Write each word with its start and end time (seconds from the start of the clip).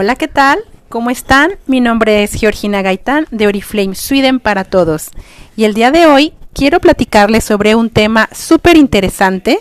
Hola, 0.00 0.14
¿qué 0.14 0.28
tal? 0.28 0.60
¿Cómo 0.88 1.10
están? 1.10 1.58
Mi 1.66 1.80
nombre 1.80 2.22
es 2.22 2.34
Georgina 2.34 2.82
Gaitán 2.82 3.26
de 3.32 3.48
Oriflame 3.48 3.96
Sweden 3.96 4.38
para 4.38 4.62
todos. 4.62 5.10
Y 5.56 5.64
el 5.64 5.74
día 5.74 5.90
de 5.90 6.06
hoy 6.06 6.34
quiero 6.52 6.78
platicarles 6.78 7.42
sobre 7.42 7.74
un 7.74 7.90
tema 7.90 8.28
súper 8.30 8.76
interesante 8.76 9.58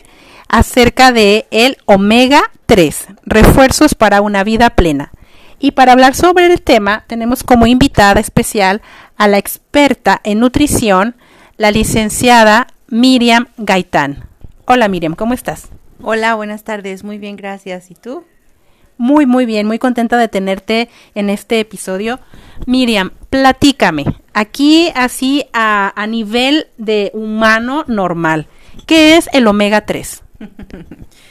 acerca 0.47 1.11
de 1.11 1.47
el 1.49 1.77
omega 1.85 2.51
3, 2.67 3.07
refuerzos 3.25 3.95
para 3.95 4.21
una 4.21 4.43
vida 4.43 4.69
plena. 4.69 5.11
Y 5.57 5.71
para 5.71 5.93
hablar 5.93 6.13
sobre 6.13 6.45
el 6.45 6.61
tema 6.61 7.03
tenemos 7.07 7.41
como 7.41 7.65
invitada 7.65 8.19
especial 8.19 8.83
a 9.15 9.27
la 9.27 9.39
experta 9.39 10.21
en 10.23 10.39
nutrición, 10.39 11.15
la 11.57 11.71
licenciada 11.71 12.67
Miriam 12.89 13.47
Gaitán. 13.57 14.29
Hola 14.67 14.87
Miriam, 14.87 15.15
¿cómo 15.15 15.33
estás? 15.33 15.69
Hola, 16.03 16.35
buenas 16.35 16.63
tardes, 16.63 17.03
muy 17.03 17.17
bien, 17.17 17.37
gracias. 17.37 17.89
¿Y 17.89 17.95
tú? 17.95 18.23
Muy, 18.97 19.25
muy 19.25 19.45
bien, 19.45 19.67
muy 19.67 19.79
contenta 19.79 20.17
de 20.17 20.27
tenerte 20.27 20.89
en 21.15 21.29
este 21.29 21.59
episodio. 21.59 22.19
Miriam, 22.65 23.11
platícame, 23.29 24.05
aquí 24.33 24.91
así 24.95 25.45
a, 25.53 25.93
a 25.95 26.07
nivel 26.07 26.67
de 26.77 27.11
humano 27.13 27.83
normal, 27.87 28.47
¿qué 28.85 29.17
es 29.17 29.29
el 29.33 29.47
omega 29.47 29.85
3? 29.85 30.23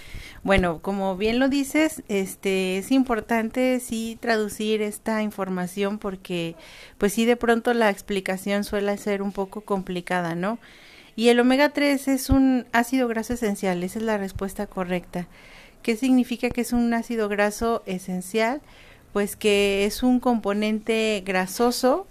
Bueno, 0.46 0.78
como 0.80 1.16
bien 1.16 1.41
lo 1.41 1.48
dices, 1.48 2.05
este 2.06 2.78
es 2.78 2.92
importante 2.92 3.80
sí 3.80 4.16
traducir 4.20 4.80
esta 4.80 5.20
información 5.24 5.98
porque 5.98 6.55
pues 6.98 7.14
sí 7.14 7.24
de 7.24 7.34
pronto 7.34 7.74
la 7.74 7.91
explicación 7.91 8.62
suele 8.62 8.96
ser 8.96 9.22
un 9.22 9.33
poco 9.33 9.62
complicada, 9.62 10.36
¿no? 10.36 10.60
Y 11.16 11.30
el 11.30 11.41
omega 11.41 11.70
3 11.70 12.06
es 12.06 12.30
un 12.30 12.64
ácido 12.70 13.08
graso 13.08 13.33
esencial, 13.33 13.83
esa 13.83 13.98
es 13.98 14.05
la 14.05 14.19
respuesta 14.19 14.69
correcta. 14.69 15.27
¿Qué 15.86 15.95
significa 15.95 16.50
que 16.50 16.62
es 16.62 16.72
un 16.72 16.92
ácido 16.95 17.28
graso 17.28 17.84
esencial? 17.86 18.60
Pues 19.12 19.36
que 19.36 19.84
es 19.84 20.02
un 20.02 20.18
componente 20.18 21.22
grasoso 21.24 22.08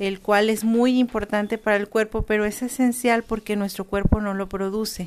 el 0.00 0.18
cual 0.18 0.50
es 0.50 0.64
muy 0.64 0.98
importante 0.98 1.56
para 1.56 1.76
el 1.76 1.88
cuerpo, 1.88 2.22
pero 2.22 2.44
es 2.44 2.62
esencial 2.62 3.22
porque 3.22 3.54
nuestro 3.54 3.84
cuerpo 3.84 4.20
no 4.20 4.34
lo 4.34 4.48
produce. 4.48 5.06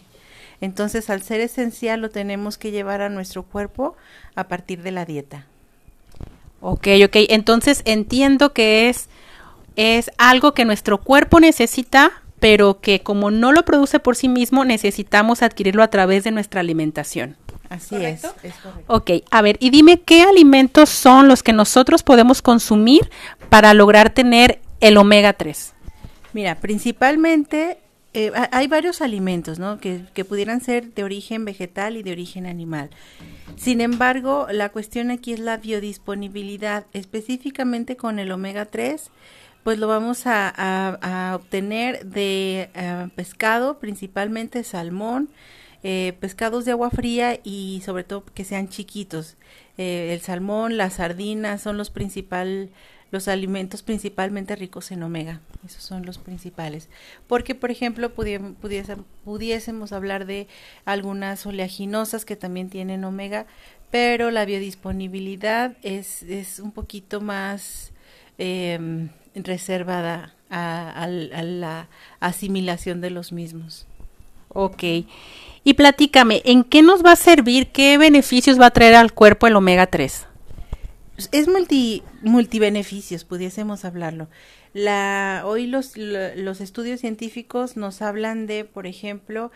Entonces, 0.61 1.09
al 1.09 1.23
ser 1.23 1.41
esencial, 1.41 1.99
lo 1.99 2.09
tenemos 2.09 2.57
que 2.57 2.71
llevar 2.71 3.01
a 3.01 3.09
nuestro 3.09 3.43
cuerpo 3.43 3.97
a 4.33 4.47
partir 4.47 4.81
de 4.81 4.91
la 4.91 5.03
dieta. 5.03 5.45
Ok, 6.61 6.87
ok. 7.03 7.17
Entonces 7.27 7.81
entiendo 7.83 8.53
que 8.53 8.87
es, 8.87 9.09
es 9.75 10.09
algo 10.17 10.53
que 10.53 10.63
nuestro 10.63 10.99
cuerpo 11.01 11.41
necesita, 11.41 12.23
pero 12.39 12.79
que 12.79 13.01
como 13.01 13.29
no 13.29 13.51
lo 13.51 13.65
produce 13.65 13.99
por 13.99 14.15
sí 14.15 14.29
mismo, 14.29 14.63
necesitamos 14.63 15.41
adquirirlo 15.41 15.83
a 15.83 15.89
través 15.89 16.23
de 16.23 16.31
nuestra 16.31 16.61
alimentación. 16.61 17.35
Así 17.69 17.95
es, 17.95 18.23
es 18.43 18.53
Ok, 18.87 19.11
a 19.31 19.41
ver, 19.41 19.57
y 19.59 19.69
dime 19.69 20.01
qué 20.01 20.23
alimentos 20.23 20.89
son 20.89 21.27
los 21.27 21.43
que 21.43 21.53
nosotros 21.53 22.03
podemos 22.03 22.41
consumir 22.41 23.09
para 23.49 23.73
lograr 23.73 24.11
tener 24.11 24.59
el 24.79 24.97
omega 24.97 25.33
3. 25.33 25.73
Mira, 26.33 26.55
principalmente 26.55 27.79
eh, 28.13 28.31
hay 28.51 28.67
varios 28.67 29.01
alimentos, 29.01 29.59
¿no? 29.59 29.79
Que, 29.79 30.01
que, 30.13 30.23
pudieran 30.23 30.61
ser 30.61 30.93
de 30.93 31.03
origen 31.03 31.43
vegetal 31.43 31.97
y 31.97 32.03
de 32.03 32.11
origen 32.11 32.45
animal. 32.45 32.89
Sin 33.57 33.81
embargo, 33.81 34.47
la 34.51 34.69
cuestión 34.69 35.11
aquí 35.11 35.33
es 35.33 35.39
la 35.39 35.57
biodisponibilidad, 35.57 36.85
específicamente 36.93 37.97
con 37.97 38.19
el 38.19 38.31
omega 38.31 38.65
3, 38.65 39.11
pues 39.65 39.79
lo 39.79 39.87
vamos 39.87 40.27
a, 40.27 40.47
a, 40.55 41.31
a 41.31 41.35
obtener 41.35 42.05
de 42.05 42.69
uh, 42.75 43.09
pescado, 43.09 43.79
principalmente 43.79 44.63
salmón, 44.63 45.27
eh, 45.87 46.13
pescados 46.19 46.65
de 46.65 46.71
agua 46.71 46.89
fría 46.89 47.39
y 47.43 47.83
sobre 47.85 48.03
todo 48.03 48.25
que 48.33 48.43
sean 48.43 48.69
chiquitos. 48.69 49.37
Eh, 49.77 50.09
el 50.13 50.19
salmón, 50.19 50.77
las 50.77 50.93
sardinas 50.93 51.61
son 51.61 51.77
los 51.77 51.91
principales 51.91 52.69
los 53.11 53.27
alimentos 53.27 53.83
principalmente 53.83 54.55
ricos 54.55 54.91
en 54.91 55.03
omega. 55.03 55.41
Esos 55.63 55.83
son 55.83 56.03
los 56.03 56.17
principales. 56.17 56.89
Porque, 57.27 57.53
por 57.53 57.69
ejemplo, 57.69 58.11
pudiésemos 58.13 59.91
hablar 59.91 60.25
de 60.25 60.47
algunas 60.85 61.45
oleaginosas 61.45 62.25
que 62.25 62.35
también 62.35 62.71
tienen 62.71 63.03
omega, 63.03 63.45
pero 63.91 64.31
la 64.31 64.43
biodisponibilidad 64.43 65.77
es, 65.83 66.23
es 66.23 66.59
un 66.59 66.71
poquito 66.71 67.21
más 67.21 67.93
eh, 68.39 69.07
reservada 69.35 70.33
a 70.49 71.07
la 71.07 71.89
asimilación 72.19 73.01
de 73.01 73.11
los 73.11 73.31
mismos. 73.31 73.85
Ok. 74.55 74.83
Y 75.63 75.73
platícame, 75.73 76.41
¿en 76.45 76.63
qué 76.63 76.81
nos 76.81 77.05
va 77.05 77.11
a 77.11 77.15
servir? 77.17 77.67
¿Qué 77.67 77.97
beneficios 77.97 78.59
va 78.59 78.67
a 78.67 78.71
traer 78.71 78.95
al 78.95 79.13
cuerpo 79.13 79.47
el 79.47 79.55
omega 79.55 79.85
3? 79.87 80.27
es 81.31 81.47
multi 81.47 82.03
multibeneficios, 82.23 83.23
pudiésemos 83.23 83.85
hablarlo. 83.85 84.27
La 84.73 85.43
hoy 85.45 85.67
los 85.67 85.95
los 85.95 86.61
estudios 86.61 86.99
científicos 86.99 87.77
nos 87.77 88.01
hablan 88.01 88.47
de, 88.47 88.65
por 88.65 88.87
ejemplo, 88.87 89.51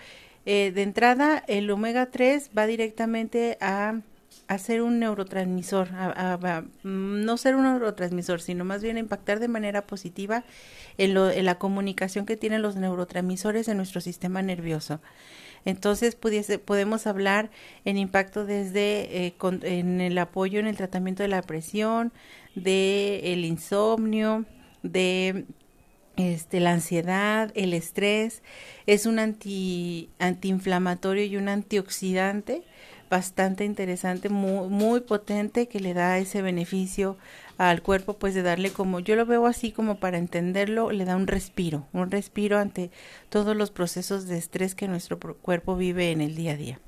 eh, 0.46 0.72
de 0.74 0.84
entrada 0.84 1.44
el 1.48 1.70
omega 1.70 2.08
3 2.08 2.52
va 2.58 2.66
directamente 2.66 3.58
a 3.60 4.02
hacer 4.50 4.82
un 4.82 5.00
neurotransmisor, 5.00 5.90
a, 5.94 6.08
a, 6.08 6.34
a, 6.34 6.64
no 6.84 7.38
ser 7.38 7.56
un 7.56 7.64
neurotransmisor, 7.64 8.42
sino 8.42 8.66
más 8.66 8.82
bien 8.82 8.98
a 8.98 9.00
impactar 9.00 9.40
de 9.40 9.48
manera 9.48 9.86
positiva 9.86 10.44
en, 10.98 11.14
lo, 11.14 11.30
en 11.30 11.46
la 11.46 11.60
comunicación 11.60 12.26
que 12.26 12.36
tienen 12.36 12.64
los 12.64 12.76
neurotransmisores 12.76 13.68
en 13.68 13.78
nuestro 13.78 14.02
sistema 14.02 14.42
nervioso. 14.42 15.02
Entonces 15.66 16.16
podemos 16.16 17.06
hablar 17.06 17.52
en 17.86 17.98
impacto 17.98 18.44
desde 18.44 19.28
eh, 19.28 19.36
en 19.62 20.02
el 20.02 20.18
apoyo 20.18 20.60
en 20.60 20.66
el 20.66 20.78
tratamiento 20.78 21.22
de 21.22 21.30
la 21.30 21.44
presión, 21.44 22.12
de 22.56 23.34
el 23.34 23.46
insomnio, 23.46 24.46
de 24.82 25.46
este, 26.16 26.60
la 26.60 26.72
ansiedad, 26.72 27.52
el 27.54 27.76
estrés, 27.76 28.42
es 28.88 29.06
un 29.06 29.20
anti, 29.20 30.10
antiinflamatorio 30.18 31.26
y 31.26 31.38
un 31.38 31.50
antioxidante 31.50 32.64
bastante 33.10 33.66
interesante, 33.66 34.30
muy, 34.30 35.02
potente 35.02 35.68
que 35.68 35.80
le 35.80 35.94
da 35.94 36.18
ese 36.18 36.42
beneficio 36.42 37.18
al 37.58 37.82
cuerpo, 37.82 38.14
pues 38.14 38.34
de 38.34 38.44
darle 38.44 38.72
como, 38.72 39.00
yo 39.00 39.16
lo 39.16 39.26
veo 39.26 39.48
así 39.48 39.72
como 39.72 40.00
para 40.00 40.18
entenderlo, 40.18 40.92
le 40.92 41.06
da 41.06 41.16
un 41.16 41.28
respiro, 41.28 41.88
un 41.92 42.12
respiro 42.12 42.60
ante 42.60 42.92
todos 43.30 43.56
los 43.56 43.72
procesos 43.72 44.28
de 44.28 44.38
estrés 44.38 44.76
que 44.76 44.88
nuestro 44.88 45.20
cuerpo 45.20 45.76
vive 45.76 46.12
en 46.12 46.22
el 46.22 46.36
día 46.36 46.54
a 46.54 46.58
día. 46.58 46.80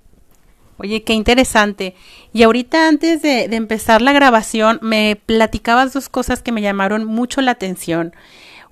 Oye, 0.77 1.03
qué 1.03 1.13
interesante. 1.13 1.95
Y 2.33 2.43
ahorita 2.43 2.87
antes 2.87 3.21
de, 3.21 3.43
empezar 3.43 4.01
la 4.01 4.13
grabación, 4.13 4.79
me 4.81 5.15
platicabas 5.15 5.93
dos 5.93 6.09
cosas 6.09 6.41
que 6.41 6.51
me 6.51 6.61
llamaron 6.61 7.05
mucho 7.05 7.41
la 7.41 7.51
atención. 7.51 8.15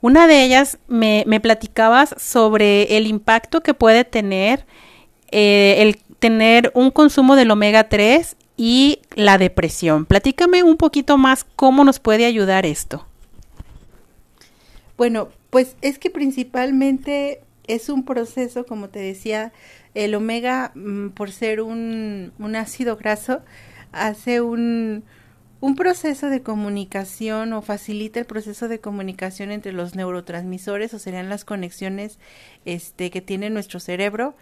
Una 0.01 0.25
de 0.25 0.43
ellas 0.43 0.79
me, 0.87 1.23
me 1.27 1.39
platicabas 1.39 2.15
sobre 2.17 2.97
el 2.97 3.05
impacto 3.05 3.61
que 3.61 3.73
puede 3.73 4.05
tener 4.05 4.65
eh, 5.31 5.75
el 5.79 5.99
tener 6.19 6.71
un 6.75 6.91
consumo 6.91 7.35
del 7.35 7.51
omega 7.51 7.89
3 7.89 8.35
y 8.57 8.99
la 9.15 9.37
depresión. 9.37 10.05
Platícame 10.05 10.63
un 10.63 10.77
poquito 10.77 11.17
más 11.17 11.45
cómo 11.55 11.83
nos 11.83 11.99
puede 11.99 12.25
ayudar 12.25 12.65
esto. 12.65 13.05
Bueno, 14.97 15.29
pues 15.49 15.75
es 15.81 15.97
que 15.97 16.09
principalmente 16.09 17.41
es 17.67 17.87
un 17.87 18.03
proceso, 18.03 18.65
como 18.65 18.89
te 18.89 18.99
decía, 18.99 19.53
el 19.93 20.13
omega, 20.13 20.71
mm, 20.75 21.09
por 21.09 21.31
ser 21.31 21.61
un, 21.61 22.33
un 22.37 22.55
ácido 22.55 22.97
graso, 22.97 23.41
hace 23.91 24.41
un, 24.41 25.03
un 25.61 25.75
proceso 25.75 26.29
de 26.29 26.41
comunicación 26.41 27.53
o 27.53 27.61
facilita 27.61 28.19
el 28.19 28.25
proceso 28.25 28.67
de 28.67 28.79
comunicación 28.79 29.51
entre 29.51 29.73
los 29.73 29.95
neurotransmisores 29.95 30.93
o 30.93 30.99
serían 30.99 31.29
las 31.29 31.43
conexiones 31.43 32.17
este, 32.65 33.09
que 33.09 33.21
tiene 33.21 33.49
nuestro 33.49 33.79
cerebro 33.79 34.35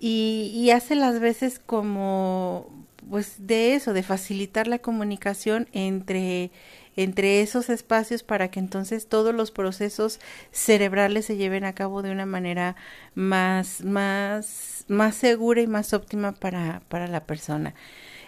y, 0.00 0.50
y 0.54 0.70
hace 0.70 0.96
las 0.96 1.20
veces 1.20 1.60
como 1.64 2.68
pues 3.08 3.46
de 3.46 3.74
eso, 3.74 3.92
de 3.92 4.02
facilitar 4.02 4.68
la 4.68 4.78
comunicación 4.78 5.68
entre 5.72 6.50
entre 6.96 7.40
esos 7.40 7.70
espacios 7.70 8.22
para 8.22 8.50
que 8.50 8.58
entonces 8.60 9.06
todos 9.08 9.34
los 9.34 9.52
procesos 9.52 10.20
cerebrales 10.50 11.24
se 11.26 11.36
lleven 11.36 11.64
a 11.64 11.74
cabo 11.74 12.02
de 12.02 12.10
una 12.10 12.26
manera 12.26 12.76
más 13.14 13.82
más 13.84 14.84
más 14.88 15.14
segura 15.14 15.62
y 15.62 15.66
más 15.66 15.92
óptima 15.94 16.32
para 16.32 16.82
para 16.88 17.06
la 17.06 17.24
persona. 17.26 17.74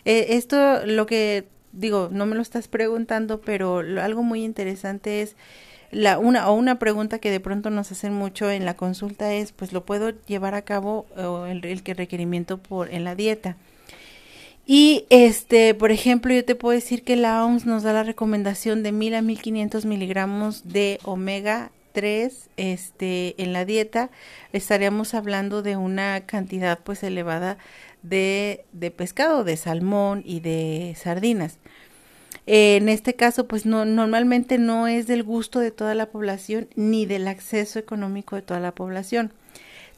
Eh, 0.05 0.27
esto 0.31 0.87
lo 0.87 1.07
que 1.07 1.47
digo, 1.73 2.09
no 2.13 2.27
me 2.27 2.37
lo 2.37 2.43
estás 2.43 2.69
preguntando, 2.69 3.41
pero 3.41 3.83
lo, 3.83 4.03
algo 4.03 4.23
muy 4.23 4.45
interesante 4.45 5.23
es 5.23 5.37
la 5.93 6.19
una 6.19 6.49
o 6.51 6.55
una 6.55 6.79
pregunta 6.79 7.19
que 7.19 7.31
de 7.31 7.39
pronto 7.39 7.71
nos 7.71 7.93
hacen 7.93 8.13
mucho 8.13 8.51
en 8.51 8.65
la 8.65 8.75
consulta 8.75 9.33
es 9.33 9.53
pues 9.53 9.73
lo 9.73 9.85
puedo 9.85 10.11
llevar 10.27 10.55
a 10.55 10.63
cabo 10.63 11.07
el, 11.47 11.83
que 11.83 11.95
requerimiento 11.95 12.59
por 12.59 12.93
en 12.93 13.05
la 13.05 13.15
dieta 13.15 13.57
y 14.67 15.05
este 15.11 15.75
por 15.75 15.93
ejemplo 15.93 16.33
yo 16.33 16.45
te 16.45 16.55
puedo 16.55 16.75
decir 16.75 17.05
que 17.05 17.17
la 17.17 17.45
OMS 17.45 17.67
nos 17.67 17.83
da 17.83 17.93
la 17.93 18.03
recomendación 18.03 18.83
de 18.83 18.91
mil 18.91 19.15
a 19.15 19.23
mil 19.23 19.41
quinientos 19.41 19.85
miligramos 19.85 20.69
de 20.69 20.99
omega 21.05 21.71
3 21.93 22.49
este 22.57 23.35
en 23.43 23.53
la 23.53 23.67
dieta. 23.67 24.11
Estaríamos 24.55 25.13
hablando 25.13 25.61
de 25.61 25.77
una 25.77 26.23
cantidad 26.23 26.79
pues 26.79 27.03
elevada 27.03 27.59
de, 28.03 28.65
de 28.73 28.91
pescado 28.91 29.45
de 29.45 29.59
salmón 29.59 30.23
y 30.25 30.41
de 30.41 30.95
sardinas 30.97 31.59
Eh, 32.47 32.77
en 32.77 32.89
este 32.89 33.15
caso, 33.15 33.47
pues 33.47 33.67
no, 33.67 33.85
normalmente 33.85 34.59
no 34.59 34.89
es 34.89 35.07
del 35.07 35.23
gusto 35.23 35.61
de 35.61 35.71
toda 35.71 35.95
la 35.95 36.07
población 36.07 36.69
ni 36.75 37.07
del 37.07 37.29
acceso 37.29 37.79
económico 37.79 38.37
de 38.37 38.43
toda 38.43 38.61
la 38.61 38.75
población. 38.75 39.33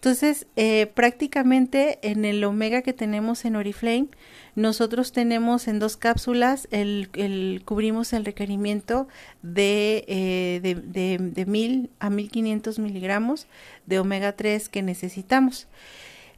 Entonces, 0.05 0.46
eh, 0.56 0.87
prácticamente 0.93 1.99
en 2.02 2.26
el 2.26 2.44
omega 2.44 2.82
que 2.82 2.93
tenemos 2.93 3.46
en 3.46 3.56
Oriflame, 3.56 4.08
nosotros 4.55 5.12
tenemos 5.12 5.67
en 5.67 5.79
dos 5.79 5.96
cápsulas, 5.96 6.69
el, 6.70 7.62
cubrimos 7.64 8.12
el 8.12 8.26
requerimiento 8.26 9.08
de, 9.43 10.05
eh, 10.06 10.61
de, 10.62 10.75
de, 10.75 11.17
de, 11.19 11.46
1000 11.46 11.88
a 12.00 12.11
1500 12.11 12.79
miligramos 12.79 13.46
de 13.87 13.99
omega 13.99 14.32
3 14.32 14.69
que 14.69 14.82
necesitamos. 14.82 15.69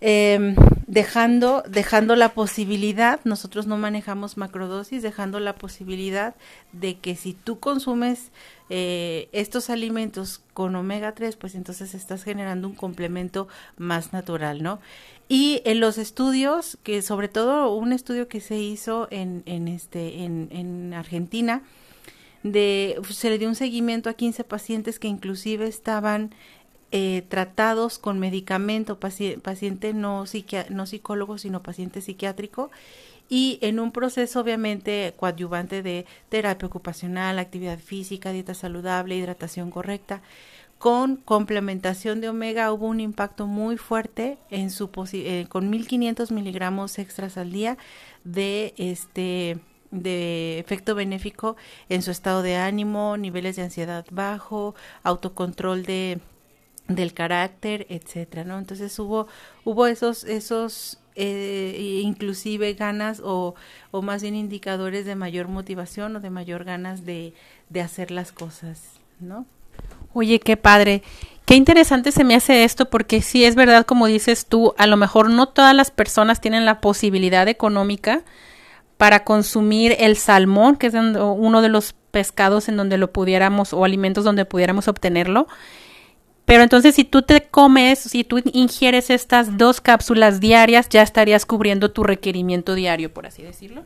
Eh, 0.00 0.54
dejando, 0.86 1.64
dejando 1.68 2.16
la 2.16 2.32
posibilidad, 2.32 3.20
nosotros 3.24 3.66
no 3.66 3.76
manejamos 3.76 4.36
macrodosis, 4.36 5.02
dejando 5.02 5.40
la 5.40 5.54
posibilidad 5.54 6.34
de 6.72 6.98
que 6.98 7.16
si 7.16 7.32
tú 7.32 7.58
consumes 7.58 8.30
eh, 8.70 9.28
estos 9.32 9.68
alimentos 9.68 10.42
con 10.54 10.76
omega 10.76 11.12
3, 11.12 11.36
pues 11.36 11.54
entonces 11.54 11.94
estás 11.94 12.22
generando 12.22 12.68
un 12.68 12.74
complemento 12.74 13.48
más 13.76 14.12
natural, 14.12 14.62
¿no? 14.62 14.80
Y 15.28 15.60
en 15.64 15.80
los 15.80 15.98
estudios, 15.98 16.78
que 16.84 17.02
sobre 17.02 17.28
todo 17.28 17.74
un 17.74 17.92
estudio 17.92 18.28
que 18.28 18.40
se 18.40 18.58
hizo 18.58 19.08
en, 19.10 19.42
en, 19.46 19.66
este, 19.66 20.24
en, 20.24 20.48
en 20.52 20.94
Argentina, 20.94 21.62
de, 22.44 23.00
se 23.10 23.30
le 23.30 23.38
dio 23.38 23.48
un 23.48 23.56
seguimiento 23.56 24.08
a 24.08 24.14
15 24.14 24.44
pacientes 24.44 25.00
que 25.00 25.08
inclusive 25.08 25.66
estaban 25.66 26.32
eh, 26.92 27.24
tratados 27.28 27.98
con 27.98 28.18
medicamento, 28.18 29.00
paciente, 29.00 29.40
paciente 29.40 29.92
no, 29.92 30.24
no 30.70 30.86
psicólogo, 30.86 31.38
sino 31.38 31.62
paciente 31.62 32.00
psiquiátrico, 32.00 32.70
y 33.28 33.58
en 33.60 33.80
un 33.80 33.90
proceso 33.90 34.40
obviamente 34.40 35.12
coadyuvante 35.16 35.82
de 35.82 36.06
terapia 36.28 36.68
ocupacional, 36.68 37.38
actividad 37.38 37.78
física, 37.78 38.30
dieta 38.32 38.54
saludable, 38.54 39.16
hidratación 39.16 39.70
correcta. 39.70 40.22
Con 40.78 41.16
complementación 41.16 42.20
de 42.20 42.28
omega 42.28 42.72
hubo 42.72 42.86
un 42.86 43.00
impacto 43.00 43.46
muy 43.46 43.78
fuerte 43.78 44.38
en 44.50 44.70
su 44.70 44.90
eh, 45.14 45.46
con 45.48 45.70
1500 45.70 46.30
miligramos 46.30 46.98
extras 46.98 47.36
al 47.38 47.50
día 47.50 47.78
de 48.24 48.74
este 48.76 49.58
de 49.90 50.58
efecto 50.58 50.94
benéfico 50.94 51.56
en 51.88 52.02
su 52.02 52.10
estado 52.10 52.42
de 52.42 52.56
ánimo, 52.56 53.16
niveles 53.16 53.56
de 53.56 53.62
ansiedad 53.62 54.04
bajo, 54.10 54.74
autocontrol 55.02 55.84
de 55.84 56.20
del 56.88 57.14
carácter, 57.14 57.86
etcétera, 57.88 58.44
¿no? 58.44 58.58
Entonces 58.58 58.98
hubo 58.98 59.26
hubo 59.64 59.86
esos 59.86 60.24
esos 60.24 60.98
eh, 61.16 62.00
inclusive 62.02 62.74
ganas 62.74 63.20
o, 63.24 63.54
o 63.90 64.02
más 64.02 64.22
bien 64.22 64.34
indicadores 64.34 65.06
de 65.06 65.14
mayor 65.14 65.48
motivación 65.48 66.16
o 66.16 66.20
de 66.20 66.30
mayor 66.30 66.64
ganas 66.64 67.06
de, 67.06 67.32
de 67.70 67.80
hacer 67.80 68.10
las 68.10 68.32
cosas, 68.32 68.82
¿no? 69.18 69.46
Oye, 70.12 70.40
qué 70.40 70.56
padre. 70.56 71.02
Qué 71.46 71.54
interesante 71.54 72.10
se 72.10 72.24
me 72.24 72.34
hace 72.34 72.64
esto 72.64 72.90
porque 72.90 73.22
sí 73.22 73.44
es 73.44 73.54
verdad, 73.54 73.86
como 73.86 74.06
dices 74.06 74.46
tú, 74.46 74.74
a 74.78 74.86
lo 74.86 74.96
mejor 74.96 75.30
no 75.30 75.46
todas 75.46 75.74
las 75.74 75.90
personas 75.90 76.40
tienen 76.40 76.64
la 76.64 76.80
posibilidad 76.80 77.46
económica 77.48 78.22
para 78.96 79.24
consumir 79.24 79.94
el 79.98 80.16
salmón, 80.16 80.76
que 80.76 80.88
es 80.88 80.94
uno 80.94 81.62
de 81.62 81.68
los 81.68 81.94
pescados 82.10 82.68
en 82.68 82.76
donde 82.76 82.98
lo 82.98 83.12
pudiéramos 83.12 83.72
o 83.72 83.84
alimentos 83.84 84.24
donde 84.24 84.44
pudiéramos 84.44 84.88
obtenerlo. 84.88 85.46
Pero 86.46 86.62
entonces 86.62 86.94
si 86.94 87.04
tú 87.04 87.22
te 87.22 87.42
comes, 87.42 87.98
si 87.98 88.24
tú 88.24 88.40
ingieres 88.52 89.10
estas 89.10 89.58
dos 89.58 89.80
cápsulas 89.80 90.40
diarias, 90.40 90.88
ya 90.88 91.02
estarías 91.02 91.44
cubriendo 91.44 91.90
tu 91.90 92.04
requerimiento 92.04 92.74
diario, 92.74 93.12
por 93.12 93.26
así 93.26 93.42
decirlo. 93.42 93.82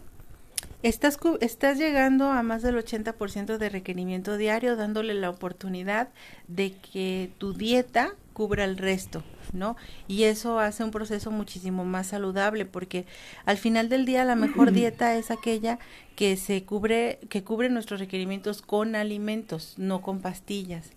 Estás, 0.83 1.19
estás 1.41 1.79
llegando 1.79 2.31
a 2.33 2.43
más 2.43 2.63
del 2.63 2.77
80% 2.77 3.59
de 3.59 3.69
requerimiento 3.69 4.39
diario, 4.39 4.77
dándole 4.77 5.13
la 5.13 5.29
oportunidad 5.29 6.09
de 6.49 6.73
que 6.73 7.31
tu 7.37 7.53
dieta 7.53 8.15
cubra 8.33 8.65
el 8.65 8.79
resto. 8.79 9.23
¿no? 9.53 9.77
Y 10.09 10.25
eso 10.25 10.59
hace 10.59 10.85
un 10.85 10.91
proceso 10.91 11.31
muchísimo 11.31 11.85
más 11.85 12.09
saludable 12.09 12.65
porque 12.65 13.07
al 13.45 13.57
final 13.57 13.89
del 13.89 14.07
día 14.07 14.25
la 14.25 14.37
mejor 14.37 14.73
dieta 14.73 15.17
es 15.17 15.31
aquella 15.31 15.79
que 16.17 16.37
se 16.37 16.65
cubre 16.65 17.19
que 17.29 17.45
cubre 17.45 17.71
nuestros 17.71 18.01
requerimientos 18.01 18.63
con 18.63 18.95
alimentos, 18.95 19.75
no 19.77 20.03
con 20.03 20.21
pastillas. 20.21 20.91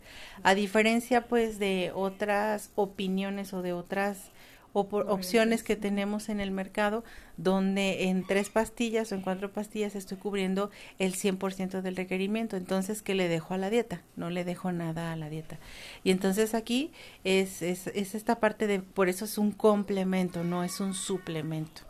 A 0.44 0.56
diferencia 0.56 1.28
pues 1.28 1.60
de 1.60 1.92
otras 1.94 2.72
opiniones 2.76 3.54
o 3.54 3.62
de 3.62 3.74
otras 3.74 4.32
o 4.74 4.88
por 4.88 5.10
opciones 5.10 5.64
que 5.64 5.76
tenemos 5.76 6.30
en 6.30 6.40
el 6.40 6.52
mercado 6.52 7.04
donde 7.38 8.06
en 8.10 8.26
tres 8.26 8.50
pastillas 8.50 9.12
o 9.12 9.16
en 9.16 9.22
cuatro 9.22 9.52
pastillas 9.52 9.96
estoy 9.96 10.18
cubriendo 10.18 10.72
el 11.00 11.14
100% 11.14 11.82
del 11.82 11.96
requerimiento. 11.96 12.58
Entonces, 12.58 13.02
¿qué 13.02 13.14
le 13.14 13.28
dejo 13.28 13.54
a 13.54 13.58
la 13.58 13.70
dieta? 13.70 14.02
No 14.16 14.30
le 14.30 14.44
dejo 14.44 14.72
nada 14.72 15.14
a 15.14 15.16
la 15.16 15.30
dieta. 15.30 15.58
Y 16.04 16.12
entonces 16.12 16.54
aquí 16.56 16.92
es, 17.24 17.62
es, 17.62 17.88
es 17.88 18.16
esta 18.16 18.40
parte 18.40 18.68
de, 18.68 18.80
por 18.80 19.10
eso 19.10 19.26
es 19.26 19.38
un 19.38 19.52
complemento, 19.52 20.44
no 20.44 20.64
es 20.64 20.80
un 20.80 20.94
suplemento. 20.94 21.84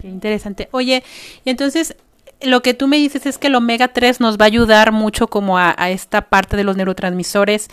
Qué 0.00 0.08
interesante. 0.08 0.68
Oye, 0.72 1.04
y 1.44 1.50
entonces 1.50 1.96
lo 2.40 2.62
que 2.62 2.72
tú 2.72 2.88
me 2.88 2.96
dices 2.96 3.26
es 3.26 3.36
que 3.36 3.48
el 3.48 3.54
omega 3.54 3.88
3 3.88 4.20
nos 4.20 4.38
va 4.38 4.44
a 4.44 4.46
ayudar 4.46 4.92
mucho 4.92 5.26
como 5.26 5.58
a, 5.58 5.74
a 5.76 5.90
esta 5.90 6.22
parte 6.22 6.56
de 6.56 6.64
los 6.64 6.76
neurotransmisores 6.76 7.68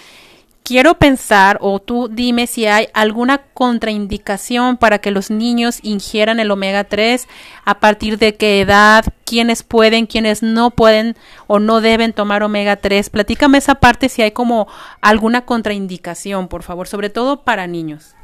quiero 0.68 0.96
pensar 0.96 1.60
o 1.62 1.80
tú 1.80 2.10
dime 2.10 2.46
si 2.46 2.66
hay 2.66 2.90
alguna 2.94 3.38
contraindicación 3.38 4.76
para 4.76 5.00
que 5.00 5.12
los 5.12 5.32
niños 5.32 5.80
ingieran 5.82 6.42
el 6.42 6.52
omega 6.52 6.84
3, 6.84 7.26
a 7.64 7.80
partir 7.80 8.18
de 8.18 8.36
qué 8.36 8.60
edad, 8.60 9.06
quiénes 9.24 9.64
pueden, 9.64 10.08
quiénes 10.08 10.44
no 10.44 10.72
pueden 10.72 11.16
o 11.48 11.60
no 11.60 11.80
deben 11.80 12.12
tomar 12.12 12.44
omega 12.44 12.76
3. 12.76 13.10
Platícame 13.12 13.60
esa 13.60 13.76
parte 13.76 14.10
si 14.10 14.24
hay 14.24 14.32
como 14.32 14.68
alguna 15.00 15.46
contraindicación, 15.46 16.50
por 16.50 16.64
favor, 16.64 16.90
sobre 16.90 17.10
todo 17.10 17.44
para 17.44 17.66
niños. 17.66 18.18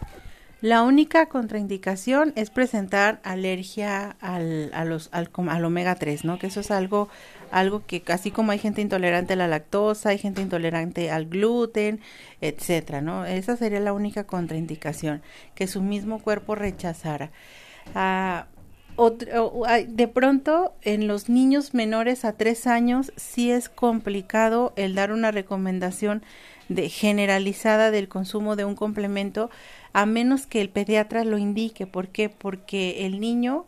La 0.59 0.81
única 0.81 1.27
contraindicación 1.27 2.33
es 2.35 2.49
presentar 2.49 3.21
alergia 3.23 4.17
al, 4.19 4.69
a 4.73 4.83
los, 4.83 5.07
al, 5.13 5.29
al 5.49 5.65
omega 5.65 5.95
3, 5.95 6.25
¿no? 6.25 6.39
Que 6.39 6.47
eso 6.47 6.59
es 6.59 6.71
algo 6.71 7.07
algo 7.53 7.85
que 7.85 8.03
así 8.07 8.31
como 8.31 8.51
hay 8.51 8.57
gente 8.57 8.81
intolerante 8.81 9.33
a 9.33 9.35
la 9.35 9.47
lactosa, 9.47 10.09
hay 10.09 10.17
gente 10.17 10.41
intolerante 10.41 11.11
al 11.11 11.27
gluten, 11.27 12.01
etcétera, 12.41 12.99
¿no? 13.01 13.25
Esa 13.25 13.55
sería 13.55 13.79
la 13.79 13.93
única 13.93 14.25
contraindicación, 14.25 15.21
que 15.53 15.67
su 15.67 15.81
mismo 15.81 16.19
cuerpo 16.19 16.55
rechazara. 16.55 17.31
Ah, 17.93 18.47
de 19.87 20.07
pronto 20.07 20.73
en 20.81 21.07
los 21.07 21.29
niños 21.29 21.73
menores 21.73 22.25
a 22.25 22.33
tres 22.33 22.67
años 22.67 23.11
sí 23.17 23.51
es 23.51 23.69
complicado 23.69 24.73
el 24.75 24.95
dar 24.95 25.11
una 25.11 25.31
recomendación 25.31 26.23
de 26.69 26.89
generalizada 26.89 27.91
del 27.91 28.07
consumo 28.07 28.55
de 28.55 28.65
un 28.65 28.75
complemento 28.75 29.49
a 29.93 30.05
menos 30.05 30.47
que 30.47 30.61
el 30.61 30.69
pediatra 30.69 31.23
lo 31.23 31.37
indique. 31.37 31.85
¿Por 31.85 32.07
qué? 32.07 32.29
Porque 32.29 33.05
el 33.05 33.19
niño 33.19 33.65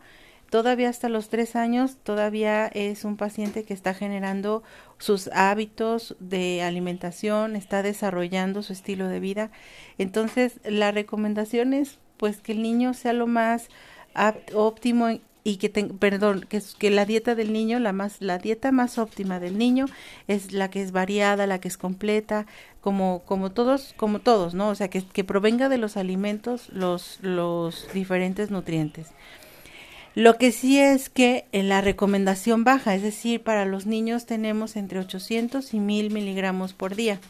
todavía 0.56 0.88
hasta 0.88 1.10
los 1.10 1.28
tres 1.28 1.54
años 1.54 1.98
todavía 2.02 2.66
es 2.68 3.04
un 3.04 3.18
paciente 3.18 3.64
que 3.64 3.74
está 3.74 3.92
generando 3.92 4.62
sus 4.96 5.28
hábitos 5.34 6.16
de 6.18 6.62
alimentación, 6.62 7.56
está 7.56 7.82
desarrollando 7.82 8.62
su 8.62 8.72
estilo 8.72 9.06
de 9.08 9.20
vida. 9.20 9.50
Entonces, 9.98 10.58
la 10.64 10.92
recomendación 10.92 11.74
es 11.74 11.98
pues 12.16 12.38
que 12.38 12.52
el 12.52 12.62
niño 12.62 12.94
sea 12.94 13.12
lo 13.12 13.26
más 13.26 13.68
óptimo 14.54 15.20
y 15.44 15.58
que 15.58 15.68
perdón, 15.68 16.46
que, 16.48 16.62
que 16.78 16.88
la 16.88 17.04
dieta 17.04 17.34
del 17.34 17.52
niño, 17.52 17.78
la 17.78 17.92
más 17.92 18.16
la 18.20 18.38
dieta 18.38 18.72
más 18.72 18.96
óptima 18.96 19.38
del 19.38 19.58
niño 19.58 19.84
es 20.26 20.52
la 20.52 20.70
que 20.70 20.80
es 20.80 20.90
variada, 20.90 21.46
la 21.46 21.60
que 21.60 21.68
es 21.68 21.76
completa, 21.76 22.46
como 22.80 23.24
como 23.26 23.52
todos 23.52 23.92
como 23.98 24.20
todos, 24.20 24.54
¿no? 24.54 24.70
O 24.70 24.74
sea, 24.74 24.88
que, 24.88 25.04
que 25.04 25.22
provenga 25.22 25.68
de 25.68 25.76
los 25.76 25.98
alimentos 25.98 26.70
los 26.70 27.18
los 27.20 27.92
diferentes 27.92 28.50
nutrientes. 28.50 29.08
Lo 30.16 30.38
que 30.38 30.50
sí 30.50 30.80
es 30.80 31.10
que 31.10 31.44
en 31.52 31.68
la 31.68 31.82
recomendación 31.82 32.64
baja, 32.64 32.94
es 32.94 33.02
decir, 33.02 33.42
para 33.42 33.66
los 33.66 33.84
niños 33.84 34.24
tenemos 34.24 34.76
entre 34.76 34.98
800 34.98 35.74
y 35.74 35.78
1000 35.78 36.10
miligramos 36.10 36.72
por 36.72 36.96
día. 36.96 37.20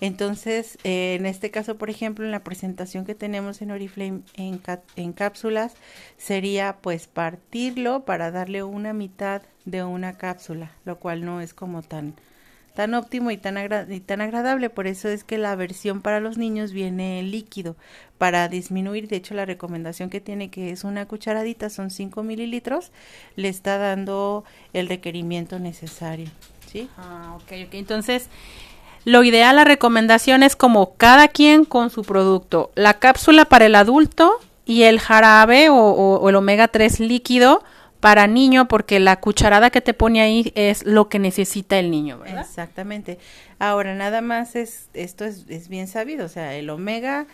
Entonces, 0.00 0.78
eh, 0.82 1.14
en 1.20 1.26
este 1.26 1.50
caso, 1.50 1.76
por 1.76 1.90
ejemplo, 1.90 2.24
en 2.24 2.30
la 2.30 2.42
presentación 2.42 3.04
que 3.04 3.14
tenemos 3.14 3.60
en 3.60 3.70
Oriflame 3.70 4.22
en, 4.32 4.62
en 4.96 5.12
cápsulas, 5.12 5.74
sería 6.16 6.78
pues 6.80 7.06
partirlo 7.06 8.06
para 8.06 8.30
darle 8.30 8.62
una 8.62 8.94
mitad 8.94 9.42
de 9.66 9.84
una 9.84 10.16
cápsula, 10.16 10.72
lo 10.86 10.98
cual 10.98 11.26
no 11.26 11.42
es 11.42 11.52
como 11.52 11.82
tan, 11.82 12.14
tan 12.74 12.94
óptimo 12.94 13.30
y 13.30 13.36
tan, 13.36 13.56
agradable. 13.56 14.70
Por 14.70 14.86
eso 14.86 15.08
es 15.08 15.24
que 15.24 15.38
la 15.38 15.54
versión 15.56 16.00
para 16.00 16.20
los 16.20 16.38
niños 16.38 16.72
viene 16.72 17.22
líquido 17.22 17.76
para 18.18 18.48
disminuir. 18.48 19.08
De 19.08 19.16
hecho, 19.16 19.34
la 19.34 19.44
recomendación 19.44 20.10
que 20.10 20.20
tiene 20.20 20.50
que 20.50 20.70
es 20.70 20.84
una 20.84 21.06
cucharadita, 21.06 21.70
son 21.70 21.90
5 21.90 22.22
mililitros, 22.22 22.90
le 23.36 23.48
está 23.48 23.78
dando 23.78 24.44
el 24.72 24.88
requerimiento 24.88 25.58
necesario. 25.58 26.30
¿sí? 26.70 26.88
Ah, 26.96 27.34
ok, 27.36 27.52
ok. 27.66 27.74
Entonces, 27.74 28.28
lo 29.04 29.22
ideal, 29.24 29.56
la 29.56 29.64
recomendación 29.64 30.42
es 30.42 30.56
como 30.56 30.94
cada 30.94 31.28
quien 31.28 31.64
con 31.64 31.90
su 31.90 32.02
producto. 32.02 32.70
La 32.74 32.94
cápsula 32.94 33.44
para 33.44 33.66
el 33.66 33.74
adulto 33.74 34.38
y 34.64 34.84
el 34.84 35.00
jarabe 35.00 35.68
o, 35.68 35.76
o 35.76 36.28
el 36.28 36.36
omega 36.36 36.68
3 36.68 37.00
líquido 37.00 37.62
para 38.02 38.26
niño 38.26 38.66
porque 38.66 38.98
la 38.98 39.20
cucharada 39.20 39.70
que 39.70 39.80
te 39.80 39.94
pone 39.94 40.20
ahí 40.20 40.50
es 40.56 40.84
lo 40.84 41.08
que 41.08 41.20
necesita 41.20 41.78
el 41.78 41.88
niño, 41.92 42.18
¿verdad? 42.18 42.40
Exactamente. 42.40 43.20
Ahora, 43.60 43.94
nada 43.94 44.20
más 44.20 44.56
es, 44.56 44.88
esto 44.92 45.24
es, 45.24 45.44
es 45.48 45.68
bien 45.68 45.86
sabido, 45.86 46.26
o 46.26 46.28
sea, 46.28 46.56
el 46.56 46.68
omega 46.68 47.28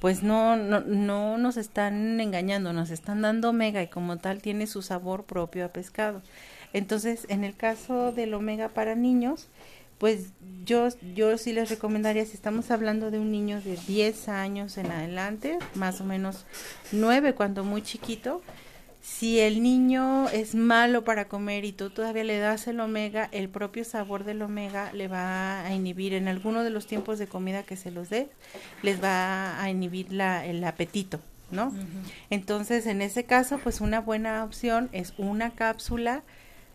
pues 0.00 0.22
no, 0.22 0.56
no, 0.56 0.80
no 0.80 1.36
nos 1.36 1.58
están 1.58 2.18
engañando, 2.18 2.72
nos 2.72 2.88
están 2.88 3.20
dando 3.20 3.50
omega 3.50 3.82
y 3.82 3.88
como 3.88 4.16
tal 4.16 4.40
tiene 4.40 4.66
su 4.66 4.80
sabor 4.80 5.24
propio 5.24 5.66
a 5.66 5.68
pescado. 5.68 6.22
Entonces, 6.72 7.26
en 7.28 7.44
el 7.44 7.54
caso 7.54 8.10
del 8.10 8.32
omega 8.32 8.70
para 8.70 8.94
niños, 8.94 9.48
pues 9.98 10.28
yo, 10.64 10.88
yo 11.14 11.36
sí 11.36 11.52
les 11.52 11.68
recomendaría, 11.68 12.24
si 12.24 12.32
estamos 12.32 12.70
hablando 12.70 13.10
de 13.10 13.18
un 13.18 13.30
niño 13.30 13.60
de 13.60 13.76
10 13.86 14.30
años 14.30 14.78
en 14.78 14.90
adelante, 14.90 15.58
más 15.74 16.00
o 16.00 16.04
menos 16.04 16.46
9 16.92 17.34
cuando 17.34 17.64
muy 17.64 17.82
chiquito, 17.82 18.40
si 19.06 19.38
el 19.38 19.62
niño 19.62 20.28
es 20.30 20.56
malo 20.56 21.04
para 21.04 21.28
comer 21.28 21.64
y 21.64 21.70
tú 21.70 21.90
todavía 21.90 22.24
le 22.24 22.38
das 22.38 22.66
el 22.66 22.80
omega, 22.80 23.28
el 23.30 23.48
propio 23.48 23.84
sabor 23.84 24.24
del 24.24 24.42
omega 24.42 24.92
le 24.92 25.06
va 25.06 25.64
a 25.64 25.72
inhibir 25.72 26.12
en 26.12 26.26
alguno 26.26 26.64
de 26.64 26.70
los 26.70 26.88
tiempos 26.88 27.20
de 27.20 27.28
comida 27.28 27.62
que 27.62 27.76
se 27.76 27.92
los 27.92 28.10
dé, 28.10 28.28
les 28.82 29.02
va 29.02 29.62
a 29.62 29.70
inhibir 29.70 30.12
la, 30.12 30.44
el 30.44 30.62
apetito, 30.64 31.20
¿no? 31.52 31.72
Entonces, 32.30 32.86
en 32.86 33.00
ese 33.00 33.24
caso, 33.24 33.58
pues 33.62 33.80
una 33.80 34.00
buena 34.00 34.42
opción 34.42 34.90
es 34.90 35.14
una 35.18 35.50
cápsula. 35.50 36.24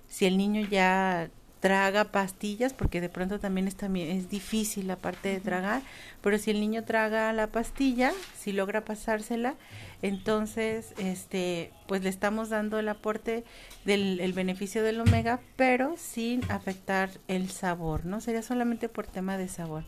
Si 0.07 0.25
el 0.25 0.37
niño 0.37 0.65
ya 0.67 1.29
traga 1.61 2.05
pastillas, 2.05 2.73
porque 2.73 2.99
de 2.99 3.07
pronto 3.07 3.39
también 3.39 3.67
es, 3.67 3.75
también 3.75 4.09
es 4.09 4.29
difícil 4.29 4.87
la 4.87 4.97
parte 4.97 5.29
de 5.29 5.39
tragar, 5.39 5.81
pero 6.21 6.37
si 6.37 6.51
el 6.51 6.59
niño 6.59 6.83
traga 6.83 7.31
la 7.31 7.47
pastilla, 7.47 8.11
si 8.37 8.51
logra 8.51 8.83
pasársela, 8.83 9.55
entonces, 10.01 10.93
este, 10.97 11.71
pues 11.87 12.03
le 12.03 12.09
estamos 12.09 12.49
dando 12.49 12.79
el 12.79 12.89
aporte 12.89 13.43
del 13.85 14.19
el 14.19 14.33
beneficio 14.33 14.81
del 14.83 14.99
omega, 14.99 15.39
pero 15.55 15.95
sin 15.97 16.43
afectar 16.51 17.11
el 17.27 17.51
sabor, 17.51 18.05
¿no? 18.05 18.19
Sería 18.19 18.41
solamente 18.41 18.89
por 18.89 19.05
tema 19.05 19.37
de 19.37 19.47
sabor. 19.47 19.83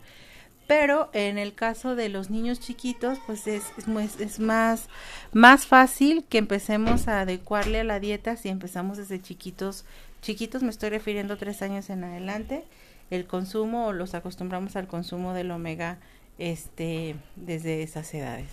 Pero 0.67 1.09
en 1.13 1.37
el 1.39 1.55
caso 1.55 1.95
de 1.95 2.07
los 2.09 2.29
niños 2.29 2.59
chiquitos, 2.59 3.17
pues 3.25 3.47
es, 3.47 3.63
es, 3.99 4.19
es 4.19 4.39
más, 4.39 4.87
más 5.33 5.65
fácil 5.65 6.23
que 6.29 6.37
empecemos 6.37 7.07
a 7.07 7.21
adecuarle 7.21 7.81
a 7.81 7.83
la 7.83 7.99
dieta 7.99 8.37
si 8.37 8.49
empezamos 8.49 8.97
desde 8.97 9.21
chiquitos. 9.21 9.85
Chiquitos 10.23 10.63
me 10.63 10.69
estoy 10.69 10.89
refiriendo 10.89 11.35
tres 11.35 11.61
años 11.61 11.89
en 11.89 12.05
adelante, 12.05 12.63
el 13.11 13.25
consumo 13.25 13.87
o 13.87 13.93
los 13.93 14.13
acostumbramos 14.15 14.77
al 14.77 14.87
consumo 14.87 15.33
del 15.33 15.51
omega 15.51 15.99
este, 16.39 17.17
desde 17.35 17.83
esas 17.83 18.11
edades. 18.13 18.47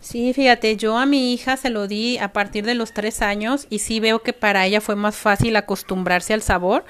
Sí, 0.00 0.34
fíjate, 0.34 0.76
yo 0.76 0.98
a 0.98 1.06
mi 1.06 1.32
hija 1.32 1.56
se 1.56 1.70
lo 1.70 1.88
di 1.88 2.18
a 2.18 2.34
partir 2.34 2.66
de 2.66 2.74
los 2.74 2.92
tres 2.92 3.22
años 3.22 3.66
y 3.70 3.78
sí 3.78 4.00
veo 4.00 4.22
que 4.22 4.34
para 4.34 4.66
ella 4.66 4.82
fue 4.82 4.94
más 4.94 5.16
fácil 5.16 5.56
acostumbrarse 5.56 6.34
al 6.34 6.42
sabor, 6.42 6.84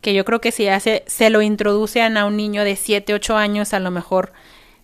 que 0.00 0.14
yo 0.14 0.24
creo 0.24 0.40
que 0.40 0.50
si 0.50 0.68
hace, 0.68 1.04
se 1.06 1.28
lo 1.28 1.42
introducen 1.42 2.16
a 2.16 2.24
un 2.24 2.38
niño 2.38 2.64
de 2.64 2.76
siete, 2.76 3.12
ocho 3.12 3.36
años, 3.36 3.74
a 3.74 3.80
lo 3.80 3.90
mejor 3.90 4.32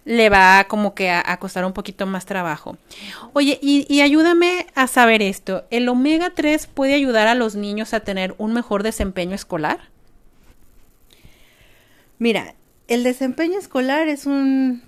le 0.08 0.30
va 0.30 0.64
como 0.68 0.94
que 0.94 1.10
a, 1.10 1.36
costar 1.38 1.66
un 1.66 1.74
poquito 1.74 2.06
más 2.06 2.24
trabajo. 2.24 2.78
Oye, 3.34 3.58
y, 3.60 3.86
y, 3.94 4.00
ayúdame 4.00 4.66
a 4.74 4.86
saber 4.86 5.20
esto, 5.20 5.66
¿el 5.70 5.86
omega 5.86 6.32
3 6.34 6.66
puede 6.66 6.94
ayudar 6.94 7.28
a 7.28 7.34
los 7.34 7.56
niños 7.56 7.92
a 7.92 8.00
tener 8.00 8.34
un 8.38 8.54
mejor 8.54 8.82
desempeño 8.82 9.34
escolar? 9.34 9.90
Mira, 12.18 12.54
el 12.88 13.04
desempeño 13.04 13.58
escolar 13.58 14.08
es 14.08 14.24
un 14.24 14.82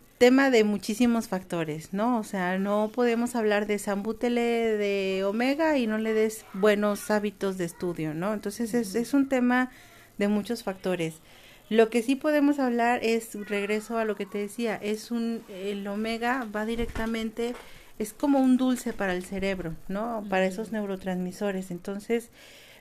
Lo 11.71 11.89
que 11.89 12.03
sí 12.03 12.17
podemos 12.17 12.59
hablar 12.59 12.99
es, 13.05 13.33
regreso 13.49 13.97
a 13.97 14.05
lo 14.05 14.17
que 14.17 14.27
te 14.27 14.39
decía, 14.39 14.75
es 14.83 15.13
un, 15.13 15.43
el 15.49 15.87
omega 15.87 16.45
va 16.55 16.67
directamente, 16.67 17.55
es 18.01 18.13
como 18.13 18.41
un 18.41 18.57
dulce 18.57 18.93
para 18.93 19.15
el 19.15 19.25
cerebro, 19.25 19.77
¿no? 19.87 20.25
Para 20.29 20.47
esos 20.47 20.73
neurotransmisores. 20.73 21.71
Entonces, 21.71 22.31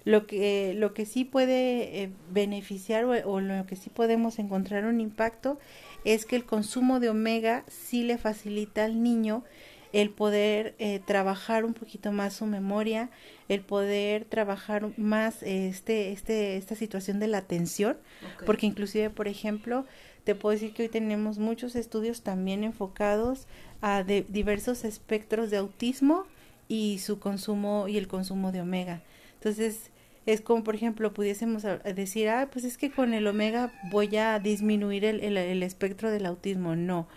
lo 0.06 0.26
que, 0.26 0.74
lo 0.76 0.96
que 0.96 1.06
sí 1.06 1.24
puede 1.24 2.02
eh, 2.02 2.10
beneficiar 2.32 3.06
o, 3.06 3.12
o, 3.30 3.40
lo 3.42 3.68
que 3.68 3.76
sí 3.76 3.92
podemos 3.92 4.40
encontrar 4.40 4.86
un 4.86 5.02
impacto 5.02 5.60
es 6.04 6.26
que 6.26 6.36
el 6.36 6.46
consumo 6.46 7.00
de 7.00 7.10
omega 7.10 7.66
sí 7.68 8.02
le 8.02 8.18
facilita 8.18 8.86
al 8.86 9.04
niño 9.04 9.44
el 9.92 10.12
poder 10.12 10.76
eh, 10.78 11.00
trabajar 11.06 11.66
un 11.66 11.74
poquito 11.74 12.12
más 12.12 12.34
su 12.34 12.46
memoria, 12.46 13.10
el 13.48 13.62
poder 13.62 14.26
trabajar 14.26 14.90
más 14.98 15.42
este, 15.44 16.12
este, 16.12 16.58
esta 16.58 16.76
situación 16.76 17.20
de 17.20 17.28
la 17.28 17.40
atención, 17.40 17.98
porque 18.46 18.68
inclusive, 18.68 19.10
por 19.10 19.28
ejemplo, 19.28 19.86
te 20.24 20.36
puedo 20.36 20.54
decir 20.54 20.74
que 20.74 20.84
hoy 20.84 20.90
tenemos 20.90 21.40
muchos 21.40 21.76
estudios 21.76 22.22
también 22.22 22.64
enfocados 22.64 23.48
a 23.82 24.04
de 24.04 24.26
diversos 24.28 24.84
espectros 24.84 25.50
de 25.50 25.58
autismo 25.58 26.26
y 26.68 27.00
su 27.00 27.20
consumo 27.20 27.88
y 27.88 27.98
el 27.98 28.08
consumo 28.08 28.52
de 28.52 28.62
omega. 28.62 29.02
Entonces, 29.36 29.90
es 30.26 30.42
como, 30.42 30.64
por 30.64 30.76
ejemplo, 30.76 31.14
pudiésemos 31.14 31.64
decir, 31.96 32.30
ah, 32.30 32.50
pues 32.52 32.64
es 32.64 32.78
que 32.78 32.92
con 32.92 33.14
el 33.14 33.26
omega 33.26 33.74
voy 33.90 34.16
a 34.18 34.38
disminuir 34.40 35.04
el, 35.06 35.22
el, 35.22 35.64
espectro 35.64 36.12
del 36.12 36.28
autismo. 36.28 36.76
No, 36.76 37.08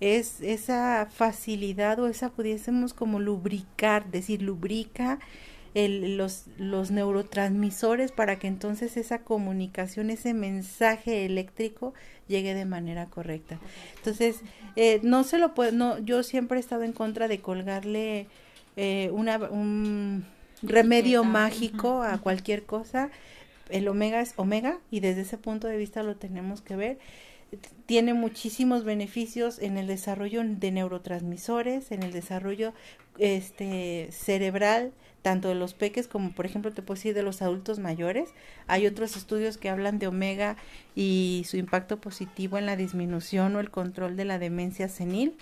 es 0.00 0.40
esa 0.40 1.08
facilidad 1.10 1.98
o 1.98 2.08
esa 2.08 2.30
pudiésemos 2.30 2.94
como 2.94 3.18
lubricar, 3.20 4.10
decir, 4.10 4.42
lubrica 4.42 5.18
el, 5.74 6.16
los, 6.16 6.44
los 6.56 6.90
neurotransmisores 6.90 8.12
para 8.12 8.38
que 8.38 8.46
entonces 8.46 8.96
esa 8.96 9.20
comunicación, 9.20 10.10
ese 10.10 10.34
mensaje 10.34 11.24
eléctrico 11.24 11.94
llegue 12.26 12.54
de 12.54 12.64
manera 12.64 13.06
correcta. 13.06 13.58
Entonces, 13.96 14.40
eh, 14.76 15.00
no 15.02 15.24
se 15.24 15.38
lo 15.38 15.54
puedo, 15.54 15.72
no, 15.72 15.98
yo 15.98 16.22
siempre 16.22 16.58
he 16.58 16.60
estado 16.60 16.84
en 16.84 16.92
contra 16.92 17.28
de 17.28 17.40
colgarle 17.40 18.26
eh, 18.76 19.10
una, 19.12 19.38
un 19.38 20.24
remedio 20.62 21.24
mágico 21.24 22.02
a 22.02 22.18
cualquier 22.18 22.64
cosa. 22.64 23.10
El 23.68 23.88
omega 23.88 24.20
es 24.20 24.32
omega 24.36 24.78
y 24.90 25.00
desde 25.00 25.22
ese 25.22 25.36
punto 25.36 25.66
de 25.66 25.76
vista 25.76 26.02
lo 26.02 26.16
tenemos 26.16 26.62
que 26.62 26.76
ver. 26.76 26.98
Tiene 27.88 28.12
muchísimos 28.12 28.84
beneficios 28.84 29.58
en 29.58 29.78
el 29.78 29.86
desarrollo 29.86 30.42
de 30.44 30.70
neurotransmisores, 30.72 31.90
en 31.90 32.02
el 32.02 32.12
desarrollo 32.12 32.74
este 33.16 34.08
cerebral, 34.12 34.92
tanto 35.22 35.48
de 35.48 35.54
los 35.54 35.72
peques 35.72 36.06
como 36.06 36.32
por 36.32 36.44
ejemplo 36.44 36.70
te 36.70 36.82
puedo 36.82 36.98
decir 36.98 37.14
de 37.14 37.22
los 37.22 37.40
adultos 37.40 37.78
mayores. 37.78 38.28
Hay 38.66 38.86
otros 38.86 39.16
estudios 39.16 39.56
que 39.56 39.70
hablan 39.70 39.98
de 39.98 40.06
omega 40.06 40.58
y 40.94 41.46
su 41.48 41.56
impacto 41.56 41.98
positivo 41.98 42.58
en 42.58 42.66
la 42.66 42.76
disminución 42.76 43.56
o 43.56 43.60
el 43.60 43.70
control 43.70 44.18
de 44.18 44.26
la 44.26 44.38
demencia 44.38 44.90
senil. 44.90 45.34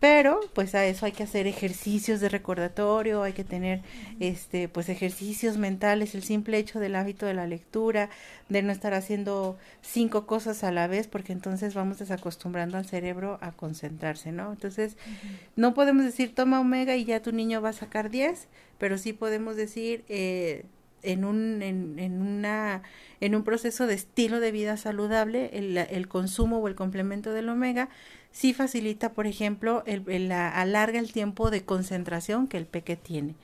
Pero 0.00 0.40
pues 0.54 0.74
a 0.74 0.86
eso 0.86 1.04
hay 1.04 1.12
que 1.12 1.24
hacer 1.24 1.46
ejercicios 1.46 2.20
de 2.20 2.30
recordatorio, 2.30 3.22
hay 3.22 3.34
que 3.34 3.44
tener 3.44 3.82
este 4.18 4.66
pues 4.66 4.88
ejercicios 4.88 5.58
mentales, 5.58 6.14
el 6.14 6.22
simple 6.22 6.56
hecho 6.56 6.80
del 6.80 6.96
hábito 6.96 7.26
de 7.26 7.34
la 7.34 7.46
lectura, 7.46 8.08
de 8.48 8.62
no 8.62 8.72
estar 8.72 8.94
haciendo 8.94 9.58
cinco 9.82 10.26
cosas 10.26 10.64
a 10.64 10.72
la 10.72 10.86
vez, 10.86 11.06
porque 11.06 11.34
entonces 11.34 11.74
vamos 11.74 11.98
desacostumbrando 11.98 12.78
al 12.78 12.86
cerebro 12.86 13.38
a 13.42 13.52
concentrarse, 13.52 14.32
¿no? 14.32 14.50
Entonces, 14.52 14.96
no 15.54 15.74
podemos 15.74 16.04
decir 16.04 16.34
toma 16.34 16.60
omega 16.60 16.96
y 16.96 17.04
ya 17.04 17.20
tu 17.20 17.32
niño 17.32 17.60
va 17.60 17.68
a 17.68 17.74
sacar 17.74 18.08
10, 18.08 18.48
pero 18.78 18.96
sí 18.96 19.12
podemos 19.12 19.54
decir 19.54 20.04
eh, 20.08 20.64
en 21.02 21.26
un 21.26 21.62
en, 21.62 21.98
en 21.98 22.22
una 22.22 22.82
en 23.20 23.34
un 23.34 23.44
proceso 23.44 23.86
de 23.86 23.94
estilo 23.94 24.40
de 24.40 24.50
vida 24.50 24.76
saludable 24.78 25.50
el, 25.52 25.76
el 25.76 26.08
consumo 26.08 26.58
o 26.58 26.68
el 26.68 26.74
complemento 26.74 27.32
del 27.32 27.50
omega 27.50 27.90
sí 28.32 28.52
facilita, 28.54 29.12
por 29.12 29.26
ejemplo, 29.26 29.82
el, 29.86 30.02
el, 30.08 30.32
alarga 30.32 30.98
el 30.98 31.12
tiempo 31.12 31.50
de 31.50 31.64
concentración 31.64 32.48
que 32.48 32.56
el 32.56 32.66
peque 32.66 32.96
tiene. 32.96 33.34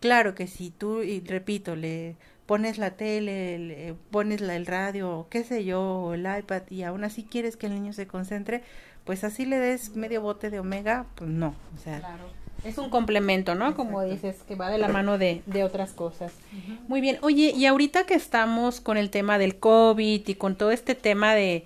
Claro 0.00 0.34
que 0.34 0.46
si 0.46 0.70
tú, 0.70 1.02
y 1.02 1.20
repito, 1.20 1.76
le 1.76 2.16
pones 2.46 2.78
la 2.78 2.92
tele, 2.92 3.58
le 3.58 3.94
pones 4.10 4.40
la, 4.40 4.56
el 4.56 4.66
radio, 4.66 5.26
qué 5.30 5.44
sé 5.44 5.64
yo, 5.64 5.82
o 5.82 6.14
el 6.14 6.26
iPad, 6.38 6.62
y 6.70 6.82
aún 6.82 7.04
así 7.04 7.22
quieres 7.22 7.56
que 7.56 7.66
el 7.66 7.74
niño 7.74 7.92
se 7.92 8.06
concentre, 8.06 8.62
pues 9.04 9.24
así 9.24 9.44
le 9.44 9.58
des 9.58 9.94
medio 9.94 10.20
bote 10.20 10.50
de 10.50 10.58
omega, 10.58 11.06
pues 11.14 11.30
no, 11.30 11.54
o 11.74 11.78
sea. 11.78 12.00
Claro. 12.00 12.40
Es 12.64 12.76
un 12.76 12.90
complemento, 12.90 13.54
¿no? 13.54 13.64
Exacto. 13.68 13.84
Como 13.84 14.02
dices, 14.04 14.36
que 14.46 14.54
va 14.54 14.68
de 14.68 14.76
la 14.76 14.88
mano 14.88 15.16
de, 15.16 15.42
de 15.46 15.64
otras 15.64 15.92
cosas. 15.92 16.32
Uh 16.52 16.56
-huh. 16.56 16.78
Muy 16.88 17.00
bien. 17.00 17.18
Oye, 17.22 17.54
y 17.56 17.64
ahorita 17.64 18.04
que 18.04 18.14
estamos 18.14 18.82
con 18.82 18.98
el 18.98 19.08
tema 19.08 19.38
del 19.38 19.58
COVID 19.58 20.28
y 20.28 20.34
con 20.34 20.56
todo 20.56 20.70
este 20.70 20.94
tema 20.94 21.34
de, 21.34 21.64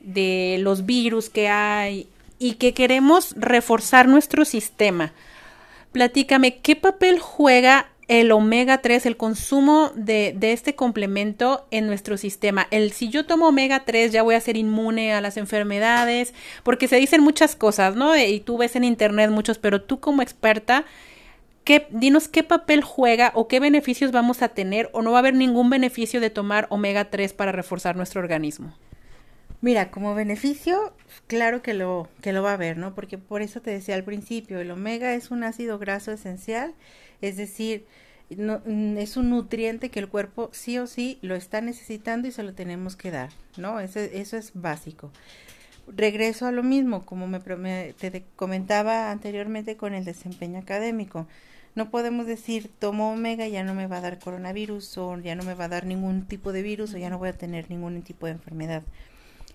de 0.00 0.58
los 0.60 0.84
virus 0.84 1.30
que 1.30 1.48
hay 1.48 2.08
y 2.38 2.54
que 2.54 2.74
queremos 2.74 3.34
reforzar 3.36 4.08
nuestro 4.08 4.44
sistema. 4.44 5.12
Platícame, 5.92 6.58
¿qué 6.58 6.76
papel 6.76 7.18
juega 7.20 7.88
el 8.08 8.32
omega 8.32 8.78
3, 8.78 9.06
el 9.06 9.16
consumo 9.16 9.92
de, 9.94 10.34
de, 10.36 10.52
este 10.52 10.74
complemento 10.74 11.66
en 11.70 11.86
nuestro 11.86 12.16
sistema? 12.16 12.66
El 12.70 12.92
si 12.92 13.08
yo 13.08 13.26
tomo 13.26 13.48
omega 13.48 13.84
3 13.84 14.12
ya 14.12 14.22
voy 14.22 14.34
a 14.34 14.40
ser 14.40 14.56
inmune 14.56 15.14
a 15.14 15.20
las 15.20 15.36
enfermedades, 15.36 16.34
porque 16.64 16.88
se 16.88 16.96
dicen 16.96 17.22
muchas 17.22 17.54
cosas, 17.54 17.94
¿no? 17.94 18.16
Y 18.16 18.40
tú 18.40 18.58
ves 18.58 18.76
en 18.76 18.84
internet 18.84 19.30
muchos, 19.30 19.58
pero 19.58 19.82
tú 19.82 20.00
como 20.00 20.20
experta, 20.20 20.84
¿qué, 21.62 21.86
dinos 21.90 22.28
qué 22.28 22.42
papel 22.42 22.82
juega 22.82 23.32
o 23.34 23.48
qué 23.48 23.60
beneficios 23.60 24.12
vamos 24.12 24.42
a 24.42 24.48
tener 24.48 24.90
o 24.92 25.02
no 25.02 25.12
va 25.12 25.18
a 25.18 25.20
haber 25.20 25.34
ningún 25.34 25.70
beneficio 25.70 26.20
de 26.20 26.30
tomar 26.30 26.66
omega 26.70 27.10
3 27.10 27.32
para 27.32 27.52
reforzar 27.52 27.96
nuestro 27.96 28.20
organismo. 28.20 28.74
Mira, 29.64 29.90
como 29.90 30.14
beneficio, 30.14 30.92
claro 31.26 31.62
que 31.62 31.72
lo, 31.72 32.10
que 32.20 32.34
lo 32.34 32.42
va 32.42 32.50
a 32.50 32.52
haber, 32.52 32.76
¿no? 32.76 32.94
Porque 32.94 33.16
por 33.16 33.40
eso 33.40 33.62
te 33.62 33.70
decía 33.70 33.94
al 33.94 34.04
principio, 34.04 34.60
el 34.60 34.70
omega 34.70 35.14
es 35.14 35.30
un 35.30 35.42
ácido 35.42 35.78
graso 35.78 36.12
esencial, 36.12 36.74
es 37.22 37.38
decir, 37.38 37.86
no, 38.28 38.60
mm, 38.66 38.98
es 38.98 39.16
un 39.16 39.30
nutriente 39.30 39.88
que 39.88 40.00
el 40.00 40.10
cuerpo 40.10 40.50
sí 40.52 40.76
o 40.76 40.86
sí 40.86 41.18
lo 41.22 41.34
está 41.34 41.62
necesitando 41.62 42.28
y 42.28 42.32
se 42.32 42.42
lo 42.42 42.52
tenemos 42.52 42.94
que 42.94 43.10
dar, 43.10 43.30
¿no? 43.56 43.80
Eso, 43.80 44.00
eso 44.00 44.36
es 44.36 44.52
básico. 44.52 45.10
Regreso 45.88 46.46
a 46.46 46.52
lo 46.52 46.62
mismo, 46.62 47.06
como 47.06 47.26
me, 47.26 47.40
te 47.40 48.24
comentaba 48.36 49.10
anteriormente 49.10 49.78
con 49.78 49.94
el 49.94 50.04
desempeño 50.04 50.58
académico. 50.58 51.26
No 51.74 51.90
podemos 51.90 52.26
decir, 52.26 52.70
tomo 52.78 53.12
omega 53.12 53.48
ya 53.48 53.64
no 53.64 53.72
me 53.74 53.86
va 53.86 53.96
a 53.96 54.02
dar 54.02 54.18
coronavirus 54.18 54.98
o 54.98 55.18
ya 55.20 55.34
no 55.36 55.42
me 55.42 55.54
va 55.54 55.64
a 55.64 55.68
dar 55.68 55.86
ningún 55.86 56.26
tipo 56.26 56.52
de 56.52 56.60
virus 56.60 56.92
o 56.92 56.98
ya 56.98 57.08
no 57.08 57.16
voy 57.18 57.30
a 57.30 57.38
tener 57.38 57.70
ningún 57.70 58.02
tipo 58.02 58.26
de 58.26 58.32
enfermedad. 58.32 58.82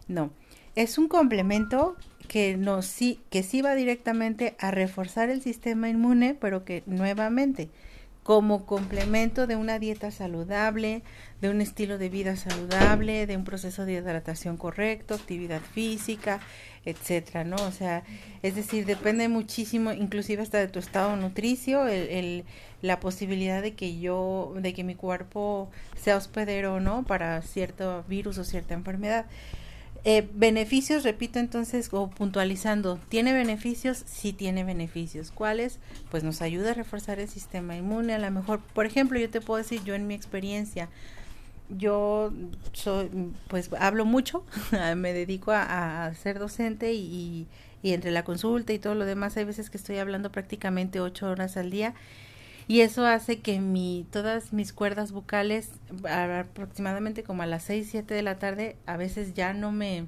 No, 0.10 0.32
es 0.76 0.98
un 0.98 1.08
complemento 1.08 1.96
que, 2.28 2.58
no, 2.58 2.82
sí, 2.82 3.22
que 3.30 3.44
sí 3.44 3.62
va 3.62 3.76
directamente 3.76 4.56
a 4.60 4.72
reforzar 4.72 5.30
el 5.30 5.42
sistema 5.42 5.88
inmune, 5.88 6.36
pero 6.36 6.66
que 6.66 6.84
nuevamente, 6.86 7.70
como 8.24 8.66
complemento 8.66 9.48
de 9.48 9.56
una 9.56 9.80
dieta 9.80 10.12
saludable, 10.12 11.04
de 11.42 11.50
un 11.50 11.62
estilo 11.62 11.98
de 11.98 12.10
vida 12.10 12.36
saludable, 12.36 13.26
de 13.26 13.38
un 13.38 13.44
proceso 13.44 13.86
de 13.86 13.94
hidratación 13.94 14.58
correcto, 14.58 15.16
actividad 15.16 15.62
física, 15.62 16.40
etcétera, 16.86 17.44
¿no? 17.44 17.56
O 17.56 17.72
sea, 17.72 18.04
es 18.44 18.56
decir, 18.56 18.86
depende 18.86 19.28
muchísimo, 19.30 19.92
inclusive 19.92 20.44
hasta 20.44 20.60
de 20.60 20.68
tu 20.68 20.80
estado 20.80 21.16
nutricio, 21.16 21.88
el, 21.88 22.10
el, 22.10 22.46
la 22.82 23.00
posibilidad 23.00 23.62
de 23.62 23.74
que 23.74 24.00
yo, 24.00 24.54
de 24.58 24.74
que 24.74 24.84
mi 24.84 24.96
cuerpo 24.96 25.70
sea 25.96 26.18
hospedero 26.18 26.76
o 26.76 26.80
no 26.80 27.04
para 27.04 27.42
cierto 27.42 28.04
virus 28.08 28.38
o 28.38 28.44
cierta 28.44 28.74
enfermedad. 28.74 29.26
Eh, 30.06 30.30
beneficios, 30.34 31.04
repito 31.04 31.40
entonces, 31.40 31.90
o 31.92 32.10
puntualizando, 32.10 33.00
¿tiene 33.10 33.34
beneficios? 33.34 34.04
Sí 34.06 34.32
tiene 34.32 34.64
beneficios. 34.64 35.32
¿Cuáles? 35.32 35.80
Pues 36.10 36.24
nos 36.24 36.42
ayuda 36.42 36.72
a 36.72 36.74
reforzar 36.74 37.20
el 37.20 37.28
sistema 37.28 37.76
inmune. 37.76 38.14
A 38.14 38.20
lo 38.20 38.32
mejor, 38.32 38.62
por 38.74 38.86
ejemplo, 38.86 39.20
yo 39.20 39.30
te 39.30 39.42
puedo 39.42 39.58
decir, 39.58 39.84
yo 39.84 39.96
en 39.96 40.08
mi 40.08 40.14
experiencia, 40.14 40.90
yo 41.70 42.32
soy, 42.74 43.10
pues 43.48 43.70
hablo 43.78 44.06
mucho, 44.06 44.46
me 44.96 45.14
dedico 45.14 45.52
a, 45.52 46.12
ser 46.16 46.40
docente 46.40 46.94
y, 46.94 47.48
y, 47.84 47.94
entre 47.94 48.12
la 48.12 48.24
consulta 48.24 48.74
y 48.74 48.80
todo 48.80 48.96
lo 48.96 49.06
demás, 49.06 49.36
hay 49.38 49.44
veces 49.44 49.70
que 49.70 49.78
estoy 49.78 49.98
hablando 49.98 50.32
prácticamente 50.32 51.02
ocho 51.02 51.30
horas 51.30 51.58
al 51.58 51.70
día 51.70 51.94
y 52.70 52.82
eso 52.82 53.04
hace 53.08 53.40
que 53.40 53.60
mi, 53.60 54.06
todas 54.12 54.54
mis 54.54 54.74
cuerdas 54.74 55.12
vocales 55.12 55.72
aproximadamente 56.08 57.24
como 57.24 57.42
a 57.42 57.48
las 57.48 57.64
6, 57.64 57.88
7 57.90 58.14
de 58.14 58.22
la 58.22 58.38
tarde 58.38 58.76
a 58.86 58.96
veces 58.96 59.34
ya 59.34 59.54
no 59.54 59.72
me, 59.72 60.06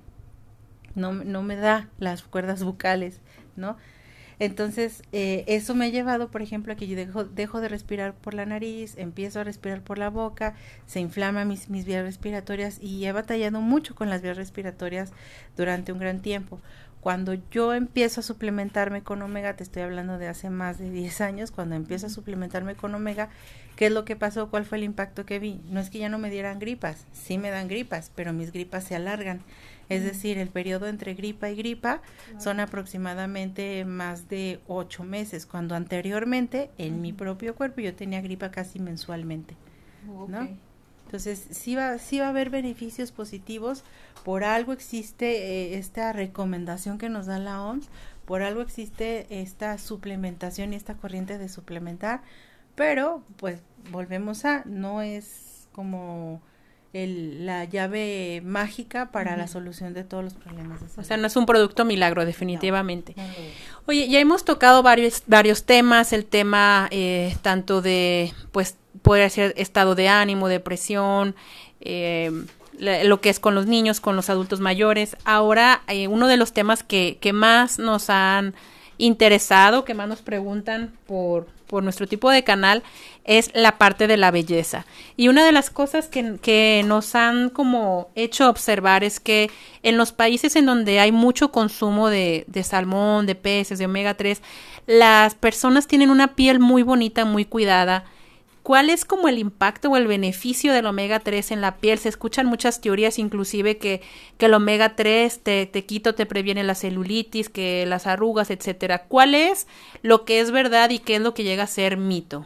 no, 0.94 1.12
no 1.12 1.41
me 1.41 1.56
da 1.56 1.89
las 1.98 2.22
cuerdas 2.22 2.63
vocales, 2.63 3.20
¿no? 3.56 3.77
Entonces, 4.38 5.01
eh, 5.12 5.44
eso 5.48 5.74
me 5.74 5.86
ha 5.86 5.89
llevado, 5.89 6.30
por 6.30 6.44
ejemplo, 6.44 6.74
a 6.74 6.75
que 6.75 6.86
yo 6.88 6.96
dejo, 6.96 7.24
dejo 7.24 7.62
de 7.62 7.68
respirar 7.68 8.13
por 8.13 8.36
la 8.36 8.46
nariz, 8.46 8.96
empiezo 8.96 9.39
a 9.39 9.44
respirar 9.44 9.82
por 9.82 9.98
la 9.98 10.12
boca, 10.12 10.53
se 10.86 11.00
inflaman 11.00 11.48
mis, 11.48 11.68
mis 11.68 11.86
vías 11.86 12.03
respiratorias 12.03 12.77
y 12.80 13.03
he 13.06 13.12
batallado 13.12 13.60
mucho 13.60 13.96
con 13.96 14.12
las 14.12 14.22
vías 14.22 14.38
respiratorias 14.38 15.13
durante 15.58 15.91
un 15.94 15.98
gran 15.98 16.22
tiempo. 16.22 16.60
Cuando 17.01 17.34
yo 17.50 17.74
empiezo 17.74 18.20
a 18.20 18.24
suplementarme 18.24 19.01
con 19.01 19.24
omega, 19.24 19.55
te 19.55 19.63
estoy 19.63 19.81
hablando 19.81 20.20
de 20.20 20.27
hace 20.27 20.51
más 20.51 20.77
de 20.77 20.91
10 20.91 21.22
años, 21.22 21.50
cuando 21.50 21.75
empiezo 21.75 22.05
a 22.05 22.10
suplementarme 22.10 22.75
con 22.75 22.93
omega, 22.93 23.29
¿qué 23.75 23.88
es 23.88 23.91
lo 23.91 24.05
que 24.05 24.15
pasó? 24.15 24.51
¿Cuál 24.51 24.65
fue 24.65 24.77
el 24.77 24.84
impacto 24.84 25.25
que 25.25 25.39
vi? 25.39 25.62
No 25.67 25.79
es 25.79 25.89
que 25.89 25.98
ya 25.98 26.10
no 26.10 26.20
me 26.20 26.29
dieran 26.29 26.60
gripas, 26.60 27.08
sí 27.12 27.39
me 27.39 27.50
dan 27.50 27.67
gripas, 27.67 28.12
pero 28.13 28.34
mis 28.34 28.51
gripas 28.51 28.84
se 28.84 28.96
alargan. 28.96 29.41
Es 29.89 30.03
decir, 30.03 30.38
el 30.38 30.50
periodo 30.50 30.88
entre 30.88 31.15
gripa 31.15 31.49
y 31.49 31.56
gripa 31.56 32.02
son 32.38 32.60
aproximadamente 32.60 33.84
más 33.84 34.30
de 34.30 34.60
8 34.67 35.04
meses, 35.04 35.47
cuando 35.47 35.73
anteriormente 35.73 36.69
en 36.78 37.02
mi 37.02 37.13
propio 37.13 37.56
cuerpo 37.56 37.82
yo 37.82 37.95
tenía 37.95 38.21
gripa 38.21 38.52
casi 38.52 38.80
mensualmente. 38.80 39.56
¿no? 40.28 40.47
Entonces, 41.12 41.45
sí 41.52 41.76
va, 41.76 41.97
sí 41.97 42.19
va 42.19 42.28
a 42.28 42.30
haber 42.30 42.50
beneficios 42.50 43.12
positivos, 43.12 43.84
por 44.24 44.45
algo 44.45 44.71
existe 44.71 45.74
eh, 45.74 45.78
esta 45.78 46.13
recomendación 46.13 46.97
que 46.97 47.10
nos 47.10 47.26
da 47.26 47.38
la 47.38 47.62
OMS, 47.62 47.89
por 48.24 48.43
algo 48.43 48.62
existe 48.62 49.28
esta 49.41 49.78
suplementación 49.78 50.71
y 50.71 50.78
esta 50.78 50.95
corriente 50.95 51.38
de 51.38 51.50
suplementar, 51.50 52.21
pero 52.76 53.26
pues 53.36 53.60
volvemos 53.91 54.45
a, 54.45 54.63
no 54.63 55.02
es 55.02 55.67
como 55.74 56.41
el, 56.93 57.45
la 57.45 57.65
llave 57.65 58.41
mágica 58.43 59.12
para 59.12 59.38
la 59.38 59.47
solución 59.47 59.93
de 59.93 60.04
todos 60.04 60.23
los 60.23 60.34
problemas. 60.34 60.82
o 60.97 61.04
sea, 61.04 61.17
no 61.17 61.27
es 61.27 61.36
un 61.36 61.45
producto 61.45 61.86
milagro, 61.86 62.25
definitivamente. 62.25 63.15
Oye, 63.86 64.10
ya 64.10 64.19
hemos 64.19 64.43
tocado 64.43 64.84
varios, 64.84 65.23
varios 65.27 65.63
temas, 65.63 66.12
el 66.13 66.25
tema 66.25 66.88
eh, 66.91 67.36
tanto 67.41 67.82
de, 67.82 68.34
pues, 68.51 68.75
puede 69.01 69.30
ser 69.30 69.54
estado 69.58 69.95
de 69.95 70.10
ánimo, 70.10 70.47
depresión, 70.47 71.36
eh, 71.80 72.32
lo 72.77 73.21
que 73.21 73.30
es 73.30 73.39
con 73.39 73.56
los 73.56 73.67
niños, 73.67 74.01
con 74.01 74.15
los 74.15 74.30
adultos 74.30 74.60
mayores. 74.60 75.15
Ahora, 75.23 75.82
eh, 75.88 76.08
uno 76.08 76.27
de 76.27 76.38
los 76.38 76.51
temas 76.51 76.84
que, 76.84 77.17
que 77.21 77.32
más 77.32 77.80
nos 77.80 78.10
han 78.10 78.54
interesado, 78.97 79.86
que 79.86 79.93
más 79.93 80.08
nos 80.08 80.21
preguntan 80.21 80.93
por, 81.08 81.47
por 81.71 81.81
nuestro 81.84 82.05
tipo 82.05 82.29
de 82.29 82.43
canal, 82.43 82.84
es 83.23 83.49
la 83.55 83.77
parte 83.79 84.05
de 84.05 84.17
la 84.17 84.29
belleza. 84.29 84.86
Y 85.15 85.29
una 85.29 85.45
de 85.45 85.53
las 85.53 85.69
cosas 85.69 86.07
que, 86.07 86.38
que, 86.41 86.84
nos 86.86 87.15
han 87.15 87.49
como 87.49 88.10
hecho 88.13 88.49
observar 88.49 89.03
es 89.03 89.19
que 89.19 89.49
en 89.81 89.97
los 89.97 90.12
países 90.12 90.55
en 90.55 90.65
donde 90.67 90.99
hay 90.99 91.12
mucho 91.12 91.51
consumo 91.51 92.10
de, 92.10 92.43
de 92.47 92.63
salmón, 92.63 93.25
de 93.25 93.36
peces, 93.36 93.79
de 93.79 93.86
omega 93.86 94.13
3, 94.13 94.41
las 94.86 95.34
personas 95.34 95.88
tienen 95.88 96.10
una 96.10 96.36
piel 96.36 96.60
muy 96.60 96.84
bonita, 96.84 97.23
muy 97.23 97.45
cuidada, 97.45 98.03
¿Cuál 98.63 98.91
es 98.91 99.06
como 99.06 99.28
el 99.28 99.39
impacto 99.39 99.89
o 99.89 99.97
el 99.97 100.06
beneficio 100.06 100.71
del 100.71 100.86
omega 100.86 101.19
3 101.19 101.52
en 101.52 101.62
la 101.62 101.78
piel? 101.78 101.97
Se 101.97 102.10
escuchan 102.10 102.45
muchas 102.45 102.80
teorías, 102.80 103.17
inclusive 103.17 103.78
que, 103.78 104.02
que 104.38 104.45
el 104.45 104.54
omega 104.54 104.95
3 104.95 105.39
te, 105.41 105.65
te 105.65 105.86
quita, 105.86 106.13
te 106.13 106.28
previene 106.28 106.63
la 106.63 106.76
celulitis, 106.76 107.50
que 107.50 107.86
las 107.88 108.06
arrugas, 108.06 108.52
etcétera. 108.52 109.06
¿Cuál 109.08 109.34
es 109.34 109.65
lo 110.04 110.26
que 110.26 110.39
es 110.39 110.52
verdad 110.52 110.91
y 110.91 111.00
qué 111.00 111.15
es 111.15 111.21
lo 111.21 111.34
que 111.34 111.43
llega 111.43 111.63
a 111.63 111.67
ser 111.67 111.97
mito? 111.97 112.45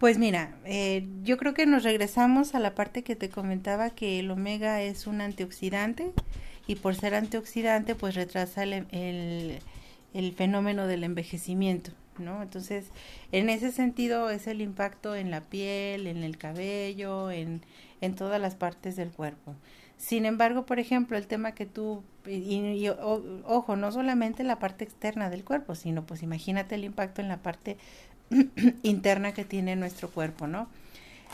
Pues 0.00 0.18
mira, 0.18 0.56
eh, 0.64 1.06
yo 1.22 1.36
creo 1.36 1.54
que 1.54 1.66
nos 1.66 1.84
regresamos 1.84 2.54
a 2.56 2.58
la 2.58 2.74
parte 2.74 3.04
que 3.04 3.14
te 3.14 3.28
comentaba 3.28 3.90
que 3.90 4.18
el 4.18 4.30
omega 4.30 4.82
es 4.82 5.06
un 5.06 5.20
antioxidante 5.20 6.10
y 6.66 6.76
por 6.76 6.96
ser 6.96 7.14
antioxidante 7.14 7.94
pues 7.94 8.16
retrasa 8.16 8.64
el, 8.64 9.58
el 10.14 10.32
fenómeno 10.32 10.86
del 10.88 11.04
envejecimiento. 11.04 11.92
¿No? 12.18 12.42
Entonces, 12.42 12.86
en 13.32 13.48
ese 13.48 13.72
sentido 13.72 14.30
es 14.30 14.46
el 14.46 14.60
impacto 14.60 15.14
en 15.14 15.30
la 15.30 15.40
piel, 15.42 16.06
en 16.06 16.22
el 16.22 16.38
cabello, 16.38 17.30
en, 17.30 17.62
en 18.00 18.14
todas 18.14 18.40
las 18.40 18.54
partes 18.54 18.96
del 18.96 19.10
cuerpo. 19.10 19.54
Sin 20.00 20.24
embargo, 20.24 20.64
por 20.64 20.78
ejemplo, 20.78 21.18
el 21.18 21.26
tema 21.26 21.52
que 21.52 21.66
tú, 21.66 22.02
y, 22.26 22.88
ojo, 22.88 23.76
no 23.76 23.92
solamente 23.92 24.44
la 24.44 24.58
parte 24.58 24.82
externa 24.82 25.28
del 25.28 25.44
cuerpo, 25.44 25.74
sino 25.74 26.06
pues 26.06 26.22
imagínate 26.22 26.74
el 26.74 26.84
impacto 26.84 27.20
en 27.20 27.28
la 27.28 27.36
parte 27.42 27.76
interna 28.82 29.34
que 29.34 29.44
tiene 29.44 29.76
nuestro 29.76 30.08
cuerpo, 30.08 30.46
¿no? 30.46 30.68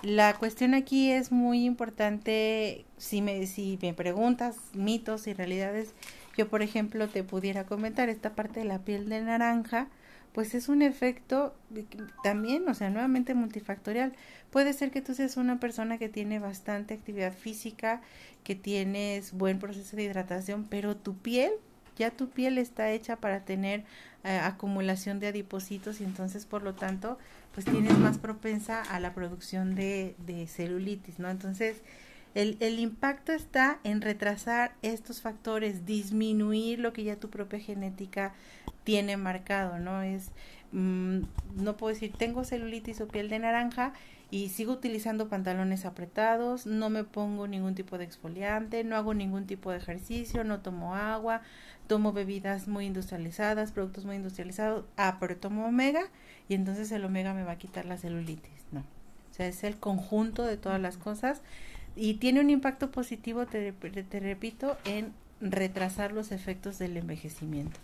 La 0.02 0.34
cuestión 0.34 0.74
aquí 0.74 1.10
es 1.10 1.30
muy 1.30 1.64
importante, 1.64 2.84
si 2.98 3.22
me, 3.22 3.46
si 3.46 3.78
me 3.80 3.94
preguntas 3.94 4.56
mitos 4.74 5.26
y 5.28 5.32
realidades, 5.32 5.94
yo 6.36 6.48
por 6.48 6.60
ejemplo 6.60 7.08
te 7.08 7.22
pudiera 7.22 7.64
comentar 7.64 8.08
esta 8.08 8.34
parte 8.34 8.60
de 8.60 8.66
la 8.66 8.80
piel 8.80 9.08
de 9.08 9.22
naranja, 9.22 9.88
pues 10.36 10.54
es 10.54 10.68
un 10.68 10.82
efecto 10.82 11.54
también, 12.22 12.68
o 12.68 12.74
sea, 12.74 12.90
nuevamente 12.90 13.32
multifactorial. 13.32 14.12
Puede 14.50 14.74
ser 14.74 14.90
que 14.90 15.00
tú 15.00 15.14
seas 15.14 15.38
una 15.38 15.58
persona 15.58 15.96
que 15.96 16.10
tiene 16.10 16.38
bastante 16.38 16.92
actividad 16.92 17.32
física, 17.32 18.02
que 18.44 18.54
tienes 18.54 19.32
buen 19.32 19.58
proceso 19.58 19.96
de 19.96 20.02
hidratación, 20.02 20.66
pero 20.68 20.94
tu 20.94 21.16
piel, 21.16 21.52
ya 21.96 22.10
tu 22.10 22.28
piel 22.28 22.58
está 22.58 22.90
hecha 22.90 23.16
para 23.16 23.46
tener 23.46 23.84
eh, 24.24 24.36
acumulación 24.36 25.20
de 25.20 25.28
adipocitos 25.28 26.02
y 26.02 26.04
entonces 26.04 26.44
por 26.44 26.62
lo 26.62 26.74
tanto 26.74 27.16
pues 27.54 27.64
tienes 27.64 27.96
más 27.96 28.18
propensa 28.18 28.82
a 28.82 29.00
la 29.00 29.14
producción 29.14 29.74
de, 29.74 30.16
de 30.26 30.46
celulitis, 30.48 31.18
¿no? 31.18 31.30
Entonces 31.30 31.78
el, 32.34 32.58
el 32.60 32.78
impacto 32.78 33.32
está 33.32 33.78
en 33.84 34.02
retrasar 34.02 34.74
estos 34.82 35.22
factores, 35.22 35.86
disminuir 35.86 36.78
lo 36.78 36.92
que 36.92 37.04
ya 37.04 37.16
tu 37.16 37.30
propia 37.30 37.58
genética 37.58 38.34
tiene 38.86 39.16
marcado, 39.16 39.80
¿no? 39.80 40.00
Es, 40.02 40.30
mm, 40.70 41.18
no 41.56 41.76
puedo 41.76 41.92
decir, 41.92 42.12
tengo 42.16 42.44
celulitis 42.44 43.00
o 43.00 43.08
piel 43.08 43.28
de 43.28 43.40
naranja 43.40 43.92
y 44.30 44.50
sigo 44.50 44.74
utilizando 44.74 45.28
pantalones 45.28 45.84
apretados, 45.84 46.66
no 46.66 46.88
me 46.88 47.02
pongo 47.02 47.48
ningún 47.48 47.74
tipo 47.74 47.98
de 47.98 48.04
exfoliante, 48.04 48.84
no 48.84 48.94
hago 48.94 49.12
ningún 49.12 49.46
tipo 49.46 49.72
de 49.72 49.78
ejercicio, 49.78 50.44
no 50.44 50.60
tomo 50.60 50.94
agua, 50.94 51.42
tomo 51.88 52.12
bebidas 52.12 52.68
muy 52.68 52.86
industrializadas, 52.86 53.72
productos 53.72 54.04
muy 54.04 54.14
industrializados, 54.14 54.84
ah, 54.96 55.16
pero 55.18 55.36
tomo 55.36 55.66
omega 55.66 56.02
y 56.48 56.54
entonces 56.54 56.92
el 56.92 57.04
omega 57.04 57.34
me 57.34 57.42
va 57.42 57.52
a 57.52 57.58
quitar 57.58 57.86
la 57.86 57.98
celulitis, 57.98 58.66
no. 58.70 58.80
O 58.80 59.34
sea, 59.34 59.48
es 59.48 59.64
el 59.64 59.78
conjunto 59.78 60.44
de 60.44 60.56
todas 60.56 60.80
las 60.80 60.96
cosas 60.96 61.42
y 61.96 62.14
tiene 62.14 62.40
un 62.40 62.50
impacto 62.50 62.92
positivo, 62.92 63.46
te, 63.46 63.72
te 63.72 64.20
repito, 64.20 64.76
en 64.84 65.12
retrasar 65.40 66.12
los 66.12 66.32
efectos 66.32 66.78
del 66.78 66.96
envejecimiento. 66.96 67.78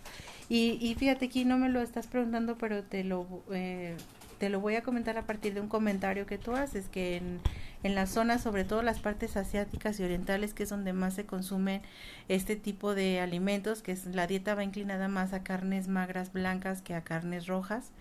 Y, 0.49 0.77
y, 0.81 0.95
fíjate 0.95 1.25
aquí, 1.25 1.45
no 1.45 1.57
me 1.57 1.69
lo 1.69 1.81
estás 1.81 2.07
preguntando, 2.07 2.57
pero 2.57 2.83
te 2.83 3.03
lo, 3.03 3.43
eh, 3.51 3.95
te 4.39 4.49
lo 4.49 4.59
voy 4.59 4.75
a 4.75 4.83
comentar 4.83 5.17
a 5.17 5.25
partir 5.25 5.53
de 5.53 5.61
un 5.61 5.69
comentario 5.69 6.25
que 6.25 6.37
tú 6.37 6.53
haces, 6.53 6.89
que 6.89 7.17
en, 7.17 7.39
en 7.83 7.95
las 7.95 8.09
zonas, 8.09 8.41
sobre 8.41 8.63
todo 8.63 8.81
las 8.81 8.99
partes 8.99 9.37
asiáticas 9.37 9.99
y 9.99 10.03
orientales, 10.03 10.53
que 10.53 10.63
es 10.63 10.69
donde 10.69 10.93
más 10.93 11.13
se 11.13 11.25
consumen 11.25 11.81
este 12.27 12.55
tipo 12.55 12.95
de 12.95 13.19
alimentos, 13.19 13.81
que 13.81 13.91
es 13.91 14.05
la 14.05 14.27
dieta 14.27 14.55
va 14.55 14.63
inclinada 14.63 15.07
más 15.07 15.33
a 15.33 15.43
carnes 15.43 15.87
magras 15.87 16.33
blancas 16.33 16.81
que 16.81 16.93
a 16.93 17.03
carnes 17.03 17.47
rojas. 17.47 17.91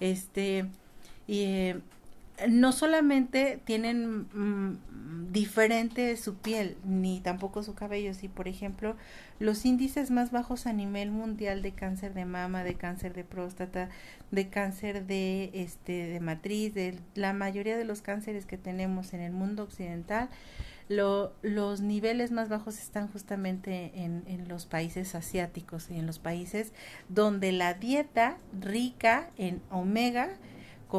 Este, 0.00 0.66
y 1.26 1.42
eh, 1.42 1.80
no 2.48 2.72
solamente 2.72 3.60
tienen 3.64 4.26
mm, 4.32 5.32
diferente 5.32 6.16
su 6.16 6.36
piel 6.36 6.76
ni 6.84 7.20
tampoco 7.20 7.62
su 7.62 7.74
cabello, 7.74 8.14
si 8.14 8.28
por 8.28 8.48
ejemplo 8.48 8.96
los 9.38 9.64
índices 9.64 10.10
más 10.10 10.30
bajos 10.30 10.66
a 10.66 10.72
nivel 10.72 11.10
mundial 11.10 11.62
de 11.62 11.72
cáncer 11.72 12.14
de 12.14 12.24
mama, 12.24 12.64
de 12.64 12.74
cáncer 12.74 13.14
de 13.14 13.24
próstata, 13.24 13.88
de 14.30 14.48
cáncer 14.48 15.06
de 15.06 15.50
este 15.54 16.06
de 16.06 16.20
matriz, 16.20 16.74
de 16.74 16.98
la 17.14 17.32
mayoría 17.32 17.76
de 17.76 17.84
los 17.84 18.02
cánceres 18.02 18.46
que 18.46 18.58
tenemos 18.58 19.12
en 19.12 19.20
el 19.20 19.32
mundo 19.32 19.62
occidental, 19.62 20.28
lo, 20.88 21.32
los 21.42 21.80
niveles 21.80 22.30
más 22.30 22.48
bajos 22.48 22.78
están 22.78 23.08
justamente 23.08 23.92
en, 23.94 24.22
en 24.26 24.48
los 24.48 24.66
países 24.66 25.14
asiáticos 25.14 25.90
y 25.90 25.98
en 25.98 26.06
los 26.06 26.18
países 26.18 26.72
donde 27.08 27.52
la 27.52 27.74
dieta 27.74 28.36
rica 28.60 29.30
en 29.38 29.62
omega 29.70 30.30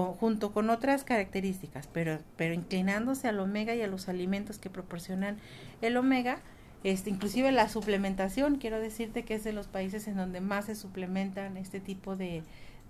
junto 0.03 0.51
con 0.51 0.69
otras 0.69 1.03
características, 1.03 1.88
pero, 1.88 2.19
pero 2.36 2.53
inclinándose 2.53 3.27
al 3.27 3.39
omega 3.39 3.75
y 3.75 3.81
a 3.81 3.88
los 3.88 4.10
alimentos 4.10 4.60
que 4.60 4.69
proporcionan 4.69 5.38
el 5.81 5.95
omega, 5.95 6.39
este, 6.84 7.10
inclusive 7.10 7.51
la 7.51 7.69
suplementación, 7.69 8.58
quiero 8.58 8.79
decirte 8.79 9.23
que 9.23 9.36
es 9.36 9.43
de 9.43 9.53
los 9.53 9.67
países 9.67 10.08
en 10.08 10.17
donde 10.17 10.41
más 10.41 10.65
se 10.65 10.75
suplementan 10.75 11.58
este 11.58 11.79
tipo 11.79 12.15
de, 12.15 12.43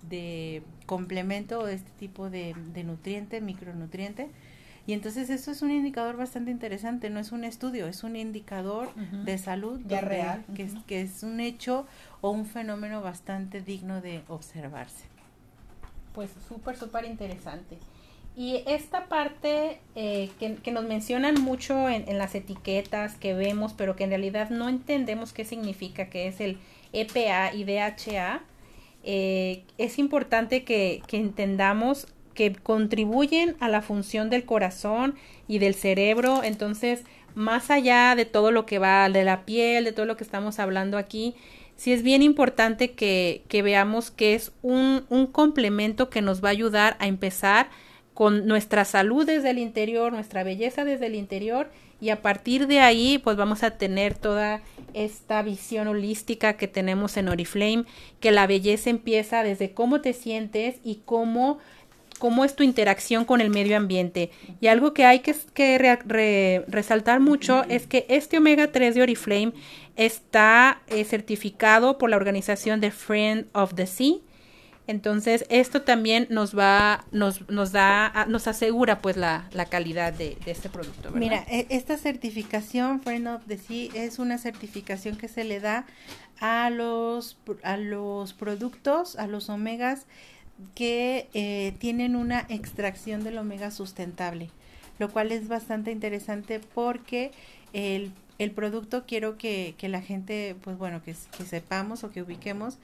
de 0.08 0.62
complemento 0.86 1.60
o 1.60 1.68
este 1.68 1.90
tipo 1.98 2.28
de, 2.28 2.54
de 2.74 2.84
nutriente, 2.84 3.40
micronutriente. 3.40 4.28
Y 4.88 4.92
entonces 4.92 5.30
eso 5.30 5.50
es 5.50 5.62
un 5.62 5.70
indicador 5.70 6.16
bastante 6.16 6.50
interesante, 6.50 7.10
no 7.10 7.18
es 7.18 7.32
un 7.32 7.44
estudio, 7.44 7.88
es 7.88 8.04
un 8.04 8.14
indicador 8.14 8.94
de 9.24 9.36
salud 9.36 9.80
ya 9.84 10.00
real. 10.00 10.44
Que, 10.54 10.62
es, 10.62 10.74
que 10.86 11.00
es 11.00 11.24
un 11.24 11.40
hecho 11.40 11.86
o 12.20 12.30
un 12.30 12.46
fenómeno 12.46 13.00
bastante 13.02 13.60
digno 13.60 14.00
de 14.00 14.22
observarse 14.28 15.15
pues 16.16 16.30
súper, 16.48 16.76
súper 16.76 17.04
interesante. 17.04 17.78
Y 18.36 18.62
esta 18.66 19.04
parte 19.06 19.78
eh, 19.94 20.30
que, 20.38 20.72
nos 20.72 20.84
mencionan 20.84 21.40
mucho 21.40 21.88
en, 21.88 22.18
las 22.18 22.34
etiquetas 22.34 23.14
que 23.16 23.34
vemos, 23.34 23.74
pero 23.74 23.96
que 23.96 24.04
en 24.04 24.10
realidad 24.10 24.50
no 24.50 24.68
entendemos 24.68 25.32
qué 25.34 25.44
significa, 25.44 26.08
que 26.08 26.26
es 26.26 26.40
el 26.40 26.58
EPA 26.94 27.54
y 27.54 27.64
DHA, 27.64 28.40
eh, 29.04 29.62
es 29.78 29.98
importante 29.98 30.64
que, 30.64 31.02
que 31.06 31.18
entendamos 31.18 32.08
que 32.34 32.54
contribuyen 32.54 33.56
a 33.60 33.68
la 33.68 33.82
función 33.82 34.30
del 34.30 34.44
corazón 34.44 35.16
y 35.48 35.58
del 35.58 35.74
cerebro. 35.74 36.42
Entonces, 36.42 37.04
más 37.34 37.70
allá 37.70 38.14
de 38.16 38.24
todo 38.24 38.50
lo 38.50 38.64
que 38.64 38.78
va 38.78 39.08
de 39.10 39.24
la 39.24 39.44
piel, 39.44 39.84
de 39.84 39.92
todo 39.92 40.06
lo 40.06 40.16
que 40.16 40.24
estamos 40.24 40.58
hablando 40.58 40.96
aquí, 40.96 41.34
sí 41.76 41.92
es 41.92 42.02
bien 42.02 42.22
importante 42.22 42.92
que, 42.92 43.42
que 43.48 43.62
veamos 43.62 44.10
que 44.10 44.34
es 44.34 44.52
un, 44.62 45.04
un, 45.08 45.26
complemento 45.26 46.10
que 46.10 46.22
nos 46.22 46.42
va 46.42 46.48
a 46.48 46.52
ayudar 46.52 46.96
a 46.98 47.06
empezar 47.06 47.68
con 48.14 48.46
nuestra 48.46 48.84
salud 48.84 49.26
desde 49.26 49.50
el 49.50 49.58
interior, 49.58 50.12
nuestra 50.12 50.42
belleza 50.42 50.84
desde 50.84 51.06
el 51.06 51.14
interior 51.14 51.70
y 52.00 52.10
a 52.10 52.22
partir 52.22 52.66
de 52.66 52.80
ahí 52.80 53.18
pues 53.18 53.36
vamos 53.36 53.62
a 53.62 53.72
tener 53.72 54.14
toda 54.14 54.62
esta 54.94 55.42
visión 55.42 55.88
holística 55.88 56.56
que 56.56 56.68
tenemos 56.68 57.16
en 57.16 57.28
Oriflame, 57.28 57.84
que 58.20 58.32
la 58.32 58.46
belleza 58.46 58.90
empieza 58.90 59.42
desde 59.42 59.72
cómo 59.72 60.00
te 60.00 60.12
sientes 60.12 60.76
y 60.82 61.00
cómo 61.04 61.58
cómo 62.18 62.44
es 62.44 62.56
tu 62.56 62.62
interacción 62.62 63.24
con 63.24 63.40
el 63.40 63.50
medio 63.50 63.76
ambiente. 63.76 64.30
Y 64.60 64.68
algo 64.68 64.94
que 64.94 65.04
hay 65.04 65.20
que, 65.20 65.34
que 65.54 66.64
resaltar 66.68 67.20
mucho 67.20 67.64
es 67.68 67.86
que 67.86 68.06
este 68.08 68.38
omega 68.38 68.72
3 68.72 68.94
de 68.94 69.02
Oriflame 69.02 69.52
está 69.96 70.82
eh, 70.88 71.04
certificado 71.04 71.98
por 71.98 72.10
la 72.10 72.16
organización 72.16 72.80
de 72.80 72.90
Friend 72.90 73.46
of 73.52 73.74
the 73.74 73.86
Sea. 73.86 74.16
Entonces, 74.88 75.44
esto 75.48 75.82
también 75.82 76.28
nos 76.30 76.56
va, 76.56 77.06
nos, 77.10 77.48
nos 77.50 77.72
da, 77.72 78.24
nos 78.28 78.46
asegura 78.46 79.00
pues 79.00 79.16
la, 79.16 79.48
la 79.52 79.64
calidad 79.64 80.12
de, 80.12 80.36
de, 80.44 80.52
este 80.52 80.68
producto. 80.68 81.10
Mira, 81.10 81.44
e, 81.48 81.66
esta 81.70 81.96
certificación 81.96 83.00
Friend 83.00 83.26
of 83.26 83.42
the 83.48 83.58
Sea 83.58 83.90
es 83.94 84.20
una 84.20 84.38
certificación 84.38 85.16
que 85.16 85.26
se 85.26 85.42
le 85.42 85.58
da 85.58 85.86
a 86.38 86.70
los, 86.70 87.36
a 87.64 87.76
los 87.76 88.32
productos, 88.32 89.16
a 89.16 89.26
los 89.26 89.48
omegas 89.48 90.06
que 90.74 91.28
eh, 91.34 91.74
tienen 91.78 92.16
una 92.16 92.46
extracción 92.48 93.24
del 93.24 93.38
omega 93.38 93.70
sustentable, 93.70 94.50
lo 94.98 95.10
cual 95.10 95.32
es 95.32 95.48
bastante 95.48 95.90
interesante 95.90 96.60
porque 96.74 97.32
el 97.72 98.12
el 98.38 98.50
producto 98.50 99.04
quiero 99.06 99.38
que, 99.38 99.74
que 99.78 99.88
la 99.88 100.02
gente, 100.02 100.56
pues 100.62 100.76
bueno, 100.76 101.02
que, 101.02 101.14
que, 101.36 101.44
sepamos 101.44 102.04
o 102.04 102.10
que 102.10 102.22
ubiquemos 102.22 102.78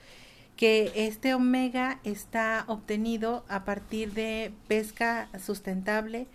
que 0.56 0.92
este 0.94 1.34
omega 1.34 1.98
está 2.04 2.64
obtenido 2.68 3.44
a 3.48 3.64
partir 3.64 4.12
de 4.12 4.52
pesca 4.68 5.28
sustentable, 5.44 6.26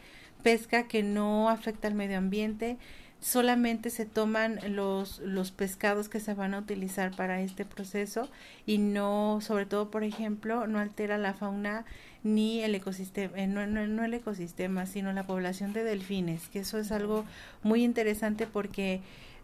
pesca 0.44 0.88
que 0.88 1.04
no 1.04 1.50
afecta 1.50 1.88
al 1.88 1.94
medio 1.94 2.18
ambiente, 2.18 2.78
solamente 3.20 3.90
se 3.90 4.06
toman 4.06 4.60
los, 4.76 5.20
los 5.20 5.52
pescados 5.52 6.10
que 6.10 6.20
se 6.20 6.34
van 6.34 6.54
a 6.54 6.60
utilizar 6.60 7.16
para 7.16 7.42
este 7.42 7.66
proceso 7.66 8.30
y 8.66 8.78
no, 8.78 9.40
sobre 9.42 9.66
todo, 9.66 9.90
por 9.90 10.04
ejemplo, 10.04 10.68
no 10.68 10.80
altera 10.80 11.18
la 11.18 11.34
fauna 11.34 11.86
ni 12.24 12.62
el 12.62 12.76
ecosistema, 12.76 13.38
eh, 13.38 13.48
no, 13.48 13.66
no, 13.68 13.88
no 13.88 14.04
el 14.04 14.14
ecosistema, 14.14 14.86
sino 14.86 15.14
la 15.14 15.26
población 15.26 15.74
de 15.74 15.84
delfines, 15.84 16.48
que 16.50 16.60
eso 16.60 16.78
es 16.78 16.92
algo 16.92 17.26
muy 17.64 17.84
interesante 17.84 18.48
porque 18.48 19.02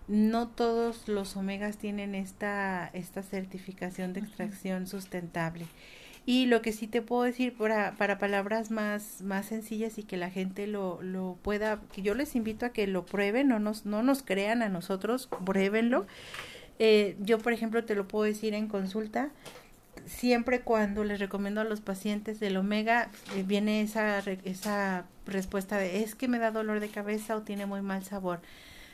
no 0.07 0.47
todos 0.49 1.07
los 1.07 1.35
omegas 1.37 1.77
tienen 1.77 2.13
esta, 2.13 2.89
esta 2.93 3.23
certificación 3.23 4.13
de 4.13 4.19
extracción 4.19 4.85
sustentable. 4.87 5.65
Y 6.25 6.45
lo 6.45 6.61
que 6.61 6.71
sí 6.71 6.87
te 6.87 7.01
puedo 7.01 7.23
decir 7.23 7.53
para, 7.53 7.95
para 7.95 8.17
palabras 8.17 8.71
más, 8.71 9.21
más 9.21 9.47
sencillas 9.47 9.97
y 9.97 10.03
que 10.03 10.15
la 10.15 10.29
gente 10.29 10.67
lo, 10.67 11.01
lo 11.01 11.37
pueda, 11.41 11.81
que 11.91 12.01
yo 12.01 12.15
les 12.15 12.35
invito 12.35 12.65
a 12.65 12.69
que 12.69 12.87
lo 12.87 13.05
prueben, 13.05 13.49
no 13.49 13.59
nos, 13.59 13.85
no 13.85 14.03
nos 14.03 14.23
crean 14.23 14.61
a 14.61 14.69
nosotros, 14.69 15.27
pruébenlo. 15.45 16.05
Eh, 16.79 17.17
yo, 17.19 17.39
por 17.39 17.51
ejemplo, 17.51 17.83
te 17.83 17.95
lo 17.95 18.07
puedo 18.07 18.23
decir 18.23 18.53
en 18.53 18.67
consulta, 18.67 19.31
siempre 20.05 20.61
cuando 20.61 21.03
les 21.03 21.19
recomiendo 21.19 21.61
a 21.61 21.65
los 21.65 21.81
pacientes 21.81 22.39
del 22.39 22.57
omega, 22.57 23.09
eh, 23.35 23.43
viene 23.45 23.81
esa, 23.81 24.19
esa 24.19 25.05
respuesta 25.25 25.77
de 25.77 26.03
es 26.03 26.15
que 26.15 26.27
me 26.27 26.39
da 26.39 26.51
dolor 26.51 26.79
de 26.79 26.89
cabeza 26.89 27.35
o 27.35 27.41
tiene 27.41 27.65
muy 27.65 27.81
mal 27.81 28.03
sabor. 28.03 28.41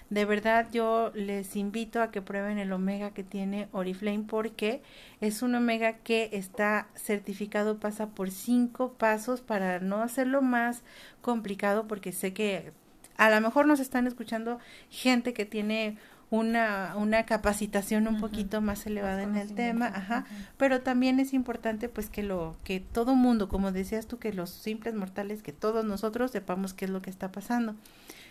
De 0.10 0.26
verdad 0.26 0.68
yo 0.72 1.12
les 1.14 1.56
invito 1.56 2.02
a 2.02 2.10
que 2.10 2.22
prueben 2.22 2.58
el 2.58 2.72
omega 2.74 3.12
que 3.12 3.24
tiene 3.24 3.68
Oriflame 3.72 4.26
porque 4.28 4.82
es 5.22 5.44
un 5.44 5.54
omega 5.54 5.98
que 5.98 6.30
está 6.34 6.88
certificado, 6.96 7.80
pasa 7.80 8.08
por 8.08 8.32
cinco 8.32 8.94
pasos 8.94 9.42
para 9.42 9.80
no 9.80 10.02
hacerlo 10.02 10.42
más 10.42 10.82
complicado 11.22 11.88
porque 11.88 12.12
sé 12.12 12.34
que 12.34 12.72
a 13.18 13.30
lo 13.30 13.40
mejor 13.42 13.68
nos 13.68 13.80
están 13.80 14.08
escuchando 14.08 14.60
gente 14.90 15.34
que 15.34 15.46
tiene 15.46 15.98
una, 16.32 16.94
una 16.96 17.26
capacitación 17.26 18.08
un 18.08 18.20
poquito 18.20 18.62
más 18.62 18.86
elevada 18.86 19.24
en 19.24 19.36
el 19.36 19.54
tema, 19.54 19.88
ajá, 19.88 20.26
pero 20.58 20.82
también 20.82 21.20
es 21.20 21.34
importante 21.34 21.90
pues 21.90 22.10
que 22.10 22.24
lo, 22.24 22.56
que 22.64 22.80
todo 22.80 23.16
mundo, 23.16 23.50
como 23.50 23.72
decías 23.72 24.06
tú, 24.08 24.20
que 24.20 24.32
los 24.32 24.52
simples 24.52 24.94
mortales, 24.94 25.42
que 25.42 25.54
todos 25.54 25.86
nosotros 25.86 26.32
sepamos 26.32 26.74
qué 26.74 26.86
es 26.86 26.92
lo 26.92 27.02
que 27.02 27.10
está 27.10 27.32
pasando 27.32 27.76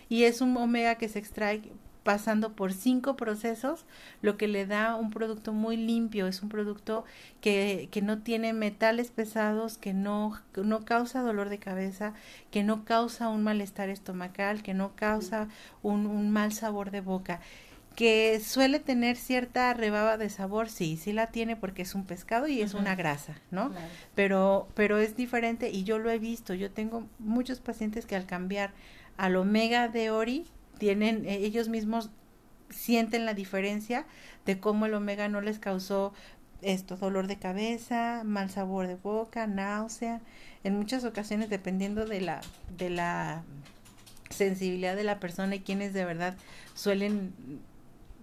y 0.09 0.23
es 0.23 0.41
un 0.41 0.57
omega 0.57 0.95
que 0.95 1.07
se 1.07 1.19
extrae 1.19 1.61
pasando 2.03 2.53
por 2.53 2.73
cinco 2.73 3.15
procesos, 3.15 3.85
lo 4.21 4.37
que 4.37 4.47
le 4.47 4.65
da 4.65 4.95
un 4.95 5.11
producto 5.11 5.53
muy 5.53 5.77
limpio, 5.77 6.27
es 6.27 6.41
un 6.41 6.49
producto 6.49 7.03
que, 7.41 7.87
que 7.91 8.01
no 8.01 8.19
tiene 8.19 8.51
metales 8.53 9.11
pesados, 9.11 9.77
que 9.77 9.93
no, 9.93 10.41
no 10.55 10.85
causa 10.85 11.21
dolor 11.21 11.49
de 11.49 11.59
cabeza, 11.59 12.13
que 12.51 12.63
no 12.63 12.83
causa 12.85 13.29
un 13.29 13.43
malestar 13.43 13.89
estomacal, 13.89 14.63
que 14.63 14.73
no 14.73 14.95
causa 14.95 15.49
un, 15.83 16.07
un 16.07 16.31
mal 16.31 16.51
sabor 16.51 16.89
de 16.89 17.01
boca. 17.01 17.41
Que 17.95 18.39
suele 18.39 18.79
tener 18.79 19.17
cierta 19.17 19.73
rebaba 19.73 20.17
de 20.17 20.29
sabor, 20.29 20.69
sí, 20.69 20.95
sí 20.95 21.11
la 21.11 21.27
tiene 21.27 21.57
porque 21.57 21.81
es 21.81 21.95
un 21.95 22.05
pescado 22.05 22.47
y 22.47 22.61
es 22.61 22.73
una 22.73 22.95
grasa, 22.95 23.35
¿no? 23.51 23.71
Pero, 24.15 24.69
pero 24.73 24.97
es 24.99 25.17
diferente 25.17 25.69
y 25.69 25.83
yo 25.83 25.99
lo 25.99 26.09
he 26.09 26.17
visto, 26.17 26.53
yo 26.53 26.71
tengo 26.71 27.05
muchos 27.19 27.59
pacientes 27.59 28.05
que 28.05 28.15
al 28.15 28.25
cambiar 28.25 28.71
al 29.19 29.35
omega 29.35 29.89
de 29.89 30.11
ori, 30.11 30.45
tienen, 30.77 31.25
eh, 31.25 31.39
ellos 31.43 31.67
mismos 31.67 32.09
sienten 32.69 33.25
la 33.25 33.33
diferencia 33.33 34.05
de 34.45 34.61
cómo 34.61 34.85
el 34.85 34.93
omega 34.93 35.27
no 35.27 35.41
les 35.41 35.59
causó 35.59 36.13
esto, 36.61 36.95
dolor 36.95 37.27
de 37.27 37.37
cabeza, 37.37 38.23
mal 38.23 38.49
sabor 38.49 38.87
de 38.87 38.95
boca, 38.95 39.45
náusea, 39.45 40.21
en 40.63 40.77
muchas 40.77 41.03
ocasiones 41.03 41.49
dependiendo 41.49 42.05
de 42.05 42.21
la, 42.21 42.39
de 42.77 42.89
la 42.89 43.43
sensibilidad 44.29 44.95
de 44.95 45.03
la 45.03 45.19
persona 45.19 45.55
y 45.55 45.59
quienes 45.59 45.93
de 45.93 46.05
verdad 46.05 46.37
suelen 46.73 47.33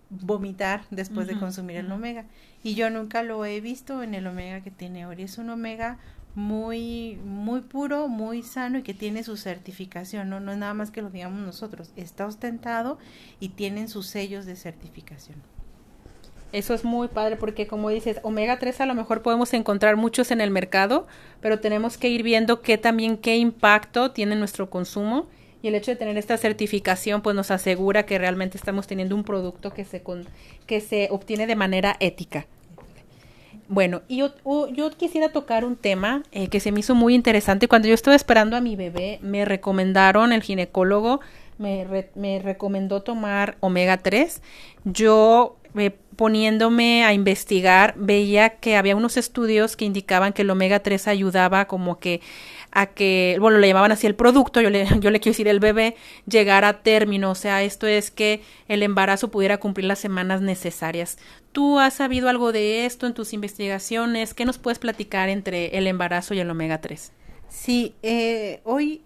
vomitar 0.08 0.82
después 0.90 1.26
de 1.26 1.38
consumir 1.38 1.76
el 1.76 1.92
omega. 1.92 2.24
Y 2.62 2.74
yo 2.74 2.88
nunca 2.88 3.22
lo 3.22 3.44
he 3.44 3.60
visto 3.60 4.02
en 4.02 4.14
el 4.14 4.26
omega 4.26 4.62
que 4.62 4.70
tiene 4.70 5.04
Ori. 5.04 5.24
Es 5.24 5.36
un 5.36 5.50
omega 5.50 5.98
muy, 6.36 7.18
muy 7.24 7.62
puro, 7.62 8.08
muy 8.08 8.42
sano 8.42 8.78
y 8.78 8.82
que 8.82 8.92
tiene 8.92 9.24
su 9.24 9.38
certificación, 9.38 10.28
¿no? 10.28 10.38
No 10.38 10.52
es 10.52 10.58
nada 10.58 10.74
más 10.74 10.90
que 10.90 11.00
lo 11.00 11.08
digamos 11.08 11.40
nosotros. 11.40 11.90
Está 11.96 12.26
ostentado 12.26 12.98
y 13.40 13.48
tienen 13.48 13.88
sus 13.88 14.06
sellos 14.06 14.44
de 14.44 14.54
certificación. 14.54 15.38
Eso 16.52 16.74
es 16.74 16.84
muy 16.84 17.08
padre 17.08 17.36
porque 17.36 17.66
como 17.66 17.88
dices, 17.88 18.20
omega 18.22 18.58
3 18.58 18.82
a 18.82 18.86
lo 18.86 18.94
mejor 18.94 19.22
podemos 19.22 19.52
encontrar 19.54 19.96
muchos 19.96 20.30
en 20.30 20.42
el 20.42 20.50
mercado, 20.50 21.06
pero 21.40 21.58
tenemos 21.58 21.96
que 21.96 22.10
ir 22.10 22.22
viendo 22.22 22.60
qué 22.60 22.76
también 22.76 23.16
qué 23.16 23.36
impacto 23.38 24.12
tiene 24.12 24.36
nuestro 24.36 24.68
consumo 24.68 25.26
y 25.62 25.68
el 25.68 25.74
hecho 25.74 25.90
de 25.90 25.96
tener 25.96 26.18
esta 26.18 26.36
certificación 26.36 27.22
pues 27.22 27.34
nos 27.34 27.50
asegura 27.50 28.04
que 28.04 28.18
realmente 28.18 28.58
estamos 28.58 28.86
teniendo 28.86 29.16
un 29.16 29.24
producto 29.24 29.72
que 29.72 29.86
se 29.86 30.02
con, 30.02 30.26
que 30.66 30.82
se 30.82 31.08
obtiene 31.10 31.46
de 31.46 31.56
manera 31.56 31.96
ética. 31.98 32.46
Bueno, 33.68 34.02
y 34.06 34.18
yo, 34.18 34.32
quisiera 34.96 35.30
tocar 35.30 35.64
un 35.64 35.76
tema 35.76 36.22
eh, 36.30 36.48
que 36.48 36.60
se 36.60 36.70
me 36.70 36.80
hizo 36.80 36.94
muy 36.94 37.14
interesante. 37.14 37.68
Cuando 37.68 37.88
yo 37.88 37.94
estaba 37.94 38.14
esperando 38.14 38.56
a 38.56 38.60
mi 38.60 38.76
bebé, 38.76 39.18
me 39.22 39.44
recomendaron, 39.44 40.32
el 40.32 40.42
ginecólogo 40.42 41.20
me, 41.58 41.86
me 42.14 42.38
recomendó 42.40 43.02
tomar 43.02 43.56
omega 43.60 43.98
3. 43.98 44.40
Yo 44.84 45.56
eh, 45.76 45.90
poniéndome 46.16 47.04
a 47.04 47.12
investigar, 47.12 47.94
veía 47.98 48.50
que 48.50 48.76
había 48.76 48.96
unos 48.96 49.18
estudios 49.18 49.76
que 49.76 49.84
indicaban 49.84 50.32
que 50.32 50.42
el 50.42 50.50
omega 50.50 50.80
3 50.80 51.08
ayudaba 51.08 51.66
como 51.66 51.98
que 51.98 52.22
a 52.76 52.88
que, 52.88 53.38
bueno, 53.40 53.56
le 53.56 53.68
llamaban 53.68 53.90
así 53.90 54.06
el 54.06 54.14
producto, 54.14 54.60
yo 54.60 54.68
le, 54.68 54.86
yo 55.00 55.10
le 55.10 55.18
quiero 55.18 55.32
decir 55.32 55.48
el 55.48 55.60
bebé, 55.60 55.96
llegar 56.26 56.66
a 56.66 56.82
término, 56.82 57.30
o 57.30 57.34
sea, 57.34 57.62
esto 57.62 57.86
es 57.86 58.10
que 58.10 58.42
el 58.68 58.82
embarazo 58.82 59.30
pudiera 59.30 59.56
cumplir 59.56 59.86
las 59.86 59.98
semanas 59.98 60.42
necesarias. 60.42 61.16
¿Tú 61.52 61.78
has 61.78 61.94
sabido 61.94 62.28
algo 62.28 62.52
de 62.52 62.84
esto 62.84 63.06
en 63.06 63.14
tus 63.14 63.32
investigaciones? 63.32 64.34
¿Qué 64.34 64.44
nos 64.44 64.58
puedes 64.58 64.78
platicar 64.78 65.30
entre 65.30 65.78
el 65.78 65.86
embarazo 65.86 66.34
y 66.34 66.40
el 66.40 66.50
omega 66.50 66.82
3? 66.82 67.12
Sí, 67.48 67.94
eh, 68.02 68.60
hoy, 68.64 69.00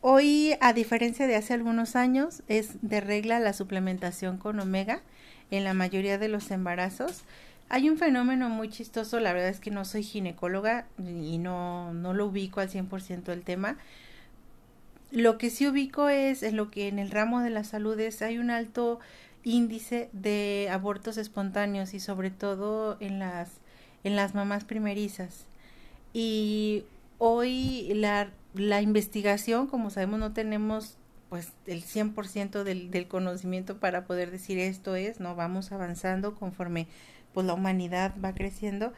hoy, 0.00 0.56
a 0.60 0.72
diferencia 0.72 1.28
de 1.28 1.36
hace 1.36 1.54
algunos 1.54 1.94
años, 1.94 2.42
es 2.48 2.78
de 2.82 3.00
regla 3.00 3.38
la 3.38 3.52
suplementación 3.52 4.38
con 4.38 4.58
omega 4.58 5.02
en 5.52 5.62
la 5.62 5.72
mayoría 5.72 6.18
de 6.18 6.26
los 6.26 6.50
embarazos. 6.50 7.22
Hay 7.68 7.88
un 7.88 7.98
fenómeno 7.98 8.48
muy 8.48 8.68
chistoso, 8.68 9.20
la 9.20 9.32
verdad 9.32 9.48
es 9.48 9.60
que 9.60 9.70
no 9.70 9.84
soy 9.84 10.02
ginecóloga 10.02 10.86
y 10.98 11.38
no, 11.38 11.92
no 11.94 12.12
lo 12.12 12.26
ubico 12.26 12.60
al 12.60 12.68
100% 12.68 13.32
el 13.32 13.42
tema. 13.42 13.78
Lo 15.10 15.38
que 15.38 15.50
sí 15.50 15.66
ubico 15.66 16.08
es 16.08 16.42
en 16.42 16.56
lo 16.56 16.70
que 16.70 16.88
en 16.88 16.98
el 16.98 17.10
ramo 17.10 17.40
de 17.40 17.50
la 17.50 17.64
salud 17.64 17.98
es, 17.98 18.20
hay 18.22 18.38
un 18.38 18.50
alto 18.50 19.00
índice 19.44 20.08
de 20.12 20.68
abortos 20.70 21.16
espontáneos 21.16 21.94
y 21.94 22.00
sobre 22.00 22.30
todo 22.30 22.96
en 23.00 23.18
las, 23.18 23.50
en 24.02 24.16
las 24.16 24.34
mamás 24.34 24.64
primerizas. 24.64 25.46
Y 26.12 26.84
hoy 27.18 27.92
la, 27.94 28.30
la 28.54 28.82
investigación, 28.82 29.66
como 29.66 29.90
sabemos, 29.90 30.20
no 30.20 30.32
tenemos 30.32 30.96
pues 31.28 31.52
el 31.66 31.82
100% 31.82 32.62
del, 32.62 32.90
del 32.90 33.08
conocimiento 33.08 33.78
para 33.78 34.04
poder 34.04 34.30
decir 34.30 34.58
esto 34.58 34.94
es, 34.94 35.20
¿no? 35.20 35.34
Vamos 35.34 35.72
avanzando 35.72 36.34
conforme 36.34 36.86
pues 37.34 37.46
la 37.46 37.54
humanidad 37.54 38.14
va 38.24 38.32
creciendo 38.32 38.92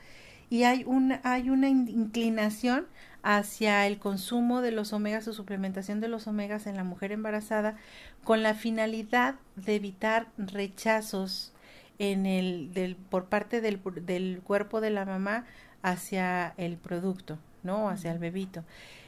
y 0.49 0.63
hay 0.63 0.85
una, 0.85 1.21
hay 1.25 1.51
una 1.51 1.69
inclinación 1.69 2.87
hacia 3.23 3.87
el 3.87 3.99
consumo 3.99 4.63
de 4.63 4.71
los 4.71 4.93
omegas 4.93 5.27
o 5.27 5.33
suplementación 5.33 6.01
de 6.01 6.09
los 6.09 6.29
omegas 6.29 6.69
en 6.69 6.77
la 6.77 6.85
mujer 6.85 7.11
embarazada 7.11 7.77
con 8.23 8.43
la 8.43 8.55
finalidad 8.55 9.35
de 9.57 9.75
evitar 9.75 10.29
rechazos 10.39 11.53
en 11.99 12.27
el 12.27 12.73
del 12.73 12.95
por 12.95 13.25
parte 13.25 13.61
del, 13.61 13.81
del 14.05 14.41
cuerpo 14.45 14.81
de 14.81 14.91
la 14.91 15.05
mamá 15.05 15.45
hacia 15.83 16.55
el 16.57 16.77
producto, 16.77 17.39
¿no? 17.63 17.89
Hacia 17.89 18.13
el 18.13 18.19
bebito. 18.19 18.65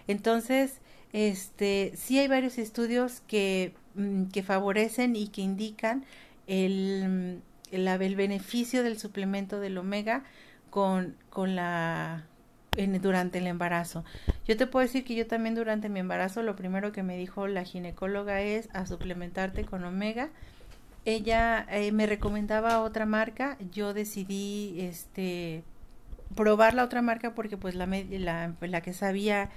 Entonces, 0.09 0.81
este, 1.13 1.93
sí 1.97 2.19
hay 2.19 2.29
varios 2.29 2.59
estudios 2.59 3.23
que, 3.27 3.75
mm, 3.95 4.25
que 4.27 4.43
favorecen 4.43 5.17
y 5.17 5.29
que 5.29 5.43
indican 5.43 6.05
el, 6.47 7.43
el, 7.73 8.17
beneficio 8.17 8.83
del 8.83 8.99
suplemento 8.99 9.61
del 9.61 9.79
omega 9.79 10.25
con, 10.71 11.17
con 11.31 11.57
la 11.57 12.25
en, 12.77 13.01
durante 13.01 13.39
el 13.39 13.47
embarazo. 13.47 14.05
Yo 14.47 14.57
te 14.57 14.67
puedo 14.67 14.87
decir 14.87 15.05
que 15.05 15.15
yo 15.15 15.27
también 15.27 15.55
durante 15.55 15.89
mi 15.89 16.01
embarazo 16.01 16.43
lo 16.43 16.57
primero 16.57 16.93
que 16.93 17.03
me 17.03 17.17
dijo 17.17 17.47
la 17.47 17.65
ginecóloga 17.65 18.41
es 18.41 18.69
a 18.73 18.87
suplementarte 18.87 19.65
con 19.65 19.85
omega. 19.85 20.31
Ella 21.05 21.67
eh, 21.71 21.93
me 21.93 22.07
recomendaba 22.07 22.83
otra 22.83 23.07
marca, 23.07 23.57
yo 23.73 23.95
decidí 23.95 24.77
este 24.81 25.65
probar 26.35 26.75
la 26.75 26.85
otra 26.85 27.01
marca 27.01 27.35
porque 27.35 27.57
pues 27.57 27.75
la, 27.75 27.87
la, 27.87 28.55
la 28.61 28.81
que 28.83 28.93
sabía 28.93 29.51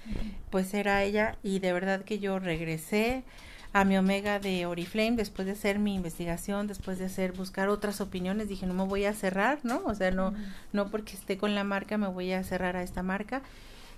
pues 0.49 0.73
era 0.73 1.03
ella 1.03 1.37
y 1.43 1.59
de 1.59 1.73
verdad 1.73 2.03
que 2.03 2.19
yo 2.19 2.39
regresé 2.39 3.23
a 3.73 3.85
mi 3.85 3.97
omega 3.97 4.39
de 4.39 4.65
Oriflame 4.65 5.15
después 5.15 5.45
de 5.45 5.53
hacer 5.53 5.79
mi 5.79 5.95
investigación, 5.95 6.67
después 6.67 6.99
de 6.99 7.05
hacer 7.05 7.31
buscar 7.31 7.69
otras 7.69 8.01
opiniones, 8.01 8.49
dije 8.49 8.65
no 8.65 8.73
me 8.73 8.85
voy 8.85 9.05
a 9.05 9.13
cerrar, 9.13 9.59
¿no? 9.63 9.81
O 9.85 9.95
sea, 9.95 10.11
no 10.11 10.33
no 10.73 10.89
porque 10.89 11.13
esté 11.13 11.37
con 11.37 11.55
la 11.55 11.63
marca 11.63 11.97
me 11.97 12.07
voy 12.07 12.33
a 12.33 12.43
cerrar 12.43 12.75
a 12.75 12.83
esta 12.83 13.03
marca. 13.03 13.41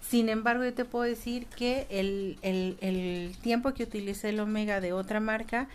Sin 0.02 0.30
embargo, 0.30 0.66
yo 0.66 0.74
te 0.74 0.86
puedo 0.86 1.06
decir 1.06 1.48
que 1.48 1.88
el, 1.90 2.38
el, 2.42 2.78
el 2.82 3.36
tiempo 3.42 3.74
que 3.74 3.84
utilicé 3.84 4.30
el 4.30 4.40
omega 4.42 4.82
de 4.82 4.92
otra 4.94 5.20
marca 5.22 5.70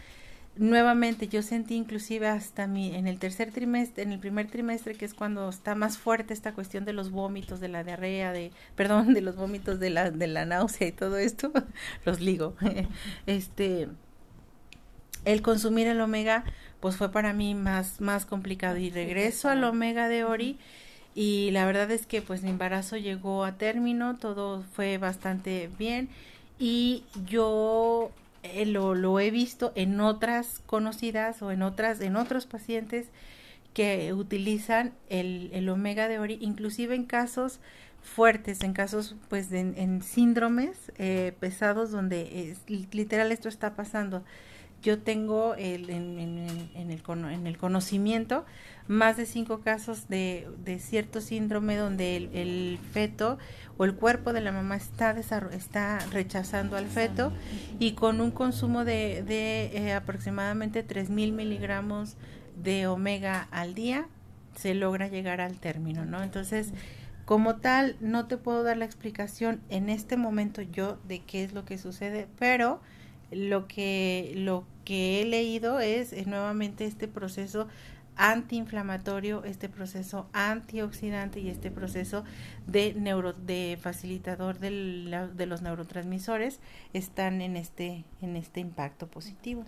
nuevamente 0.59 1.29
yo 1.29 1.43
sentí 1.43 1.75
inclusive 1.75 2.29
hasta 2.29 2.67
mi 2.67 2.95
en 2.95 3.07
el 3.07 3.19
tercer 3.19 3.53
trimestre, 3.53 4.03
en 4.03 4.13
el 4.13 4.19
primer 4.19 4.49
trimestre 4.49 4.95
que 4.95 5.05
es 5.05 5.15
cuando 5.15 5.49
está 5.49 5.75
más 5.75 5.99
fuerte 5.99 6.35
esta 6.35 6.53
cuestión 6.53 6.85
de 6.85 6.93
los 6.93 7.11
vómitos, 7.11 7.61
de 7.61 7.69
la 7.69 7.85
diarrea, 7.85 8.33
de 8.33 8.53
perdón, 8.77 9.15
de 9.15 9.21
los 9.21 9.37
vómitos 9.37 9.81
de 9.81 9.91
la 9.91 10.11
de 10.11 10.27
la 10.27 10.45
náusea 10.45 10.89
y 10.89 10.93
todo 10.93 11.19
esto, 11.19 11.53
los 12.05 12.21
ligo. 12.21 12.55
este 13.27 13.89
el 15.25 15.43
consumir 15.43 15.87
el 15.89 16.01
omega 16.01 16.45
pues 16.81 16.97
fue 16.97 17.11
para 17.11 17.33
mí 17.33 17.55
más 17.55 18.01
más 18.01 18.27
complicado. 18.27 18.77
Y 18.79 18.91
regreso 18.91 19.49
al 19.49 19.65
omega 19.65 20.09
de 20.09 20.25
Ori 20.25 20.59
y 21.15 21.51
la 21.53 21.67
verdad 21.67 21.91
es 21.91 22.07
que 22.07 22.23
pues 22.23 22.43
mi 22.43 22.51
embarazo 22.51 22.97
llegó 22.97 23.45
a 23.45 23.57
término, 23.59 24.17
todo 24.17 24.63
fue 24.75 24.99
bastante 24.99 25.71
bien 25.79 26.09
y 26.59 27.05
yo 27.27 28.11
eh, 28.43 28.67
lo, 28.67 28.95
lo, 28.95 29.19
he 29.21 29.31
visto 29.31 29.73
en 29.75 30.01
otras 30.01 30.61
conocidas 30.67 31.43
o 31.43 31.51
en 31.51 31.63
otras 31.63 32.01
en 32.01 32.17
otros 32.17 32.47
pacientes 32.47 33.09
que 33.75 34.13
utilizan 34.13 34.93
el, 35.09 35.51
el 35.53 35.69
omega 35.69 36.09
de 36.09 36.19
ori 36.19 36.39
inclusive 36.41 36.95
en 36.95 37.05
casos 37.05 37.61
fuertes 38.03 38.63
en 38.63 38.73
casos 38.73 39.17
pues 39.29 39.53
en 39.53 40.03
síndromes 40.03 40.93
eh, 40.99 41.33
pesados 41.41 41.91
donde 41.91 42.51
es, 42.51 42.61
literal 42.93 43.33
esto 43.33 43.49
está 43.49 43.75
pasando. 43.75 44.25
Yo 44.83 45.01
tengo 45.01 45.55
el, 45.57 45.91
en, 45.91 46.19
en, 46.21 46.71
en, 46.75 46.91
el, 46.93 47.03
en 47.33 47.47
el 47.47 47.59
conocimiento 47.59 48.45
más 48.89 49.17
de 49.17 49.27
cinco 49.27 49.61
casos 49.61 50.09
de, 50.09 50.49
de 50.65 50.79
cierto 50.79 51.21
síndrome 51.21 51.77
donde 51.77 52.17
el, 52.17 52.31
el, 52.35 52.79
feto 52.93 53.39
o 53.77 53.85
el 53.85 53.95
cuerpo 53.95 54.33
de 54.33 54.41
la 54.41 54.51
mamá 54.51 54.77
está, 54.77 55.11
está 55.11 55.99
rechazando 56.11 56.77
al 56.77 56.87
feto 56.87 57.33
y 57.79 57.93
con 57.93 58.21
un 58.21 58.31
consumo 58.31 58.85
de, 58.85 59.23
de 59.23 59.71
eh, 59.75 59.93
aproximadamente 59.93 60.87
3.000 60.87 61.33
miligramos 61.33 62.17
de 62.63 62.87
omega 62.87 63.47
al 63.51 63.75
día 63.75 64.09
se 64.57 64.75
logra 64.75 65.07
llegar 65.09 65.41
al 65.41 65.59
término, 65.59 66.05
¿no? 66.05 66.23
Entonces, 66.23 66.73
como 67.25 67.57
tal, 67.57 67.97
no 68.01 68.27
te 68.27 68.39
puedo 68.39 68.63
dar 68.63 68.77
la 68.77 68.87
explicación 68.87 69.61
en 69.69 69.89
este 69.89 70.17
momento 70.17 70.63
yo 70.63 70.99
de 71.07 71.21
qué 71.21 71.45
es 71.45 71.53
lo 71.53 71.65
que 71.65 71.79
sucede, 71.79 72.27
pero 72.39 72.81
lo 73.31 73.69
que, 73.69 74.33
lo 74.35 74.65
que 74.85 75.21
he 75.21 75.27
leído 75.27 75.81
es, 75.81 76.27
nuevamente 76.27 76.87
este 76.87 77.07
proceso 77.07 77.69
antiinflamatorio, 78.19 79.45
este 79.45 79.69
proceso 79.69 80.29
antioxidante 80.33 81.41
y 81.41 81.49
este 81.49 81.71
proceso 81.71 82.25
de 82.67 82.93
neuro, 82.95 83.33
de 83.33 83.79
facilitador 83.81 84.59
de 84.59 85.47
los 85.47 85.63
neurotransmisores 85.63 86.61
están 86.93 87.41
en 87.41 87.57
este, 87.57 88.05
en 88.21 88.37
este 88.37 88.61
impacto 88.61 89.07
positivo. 89.07 89.65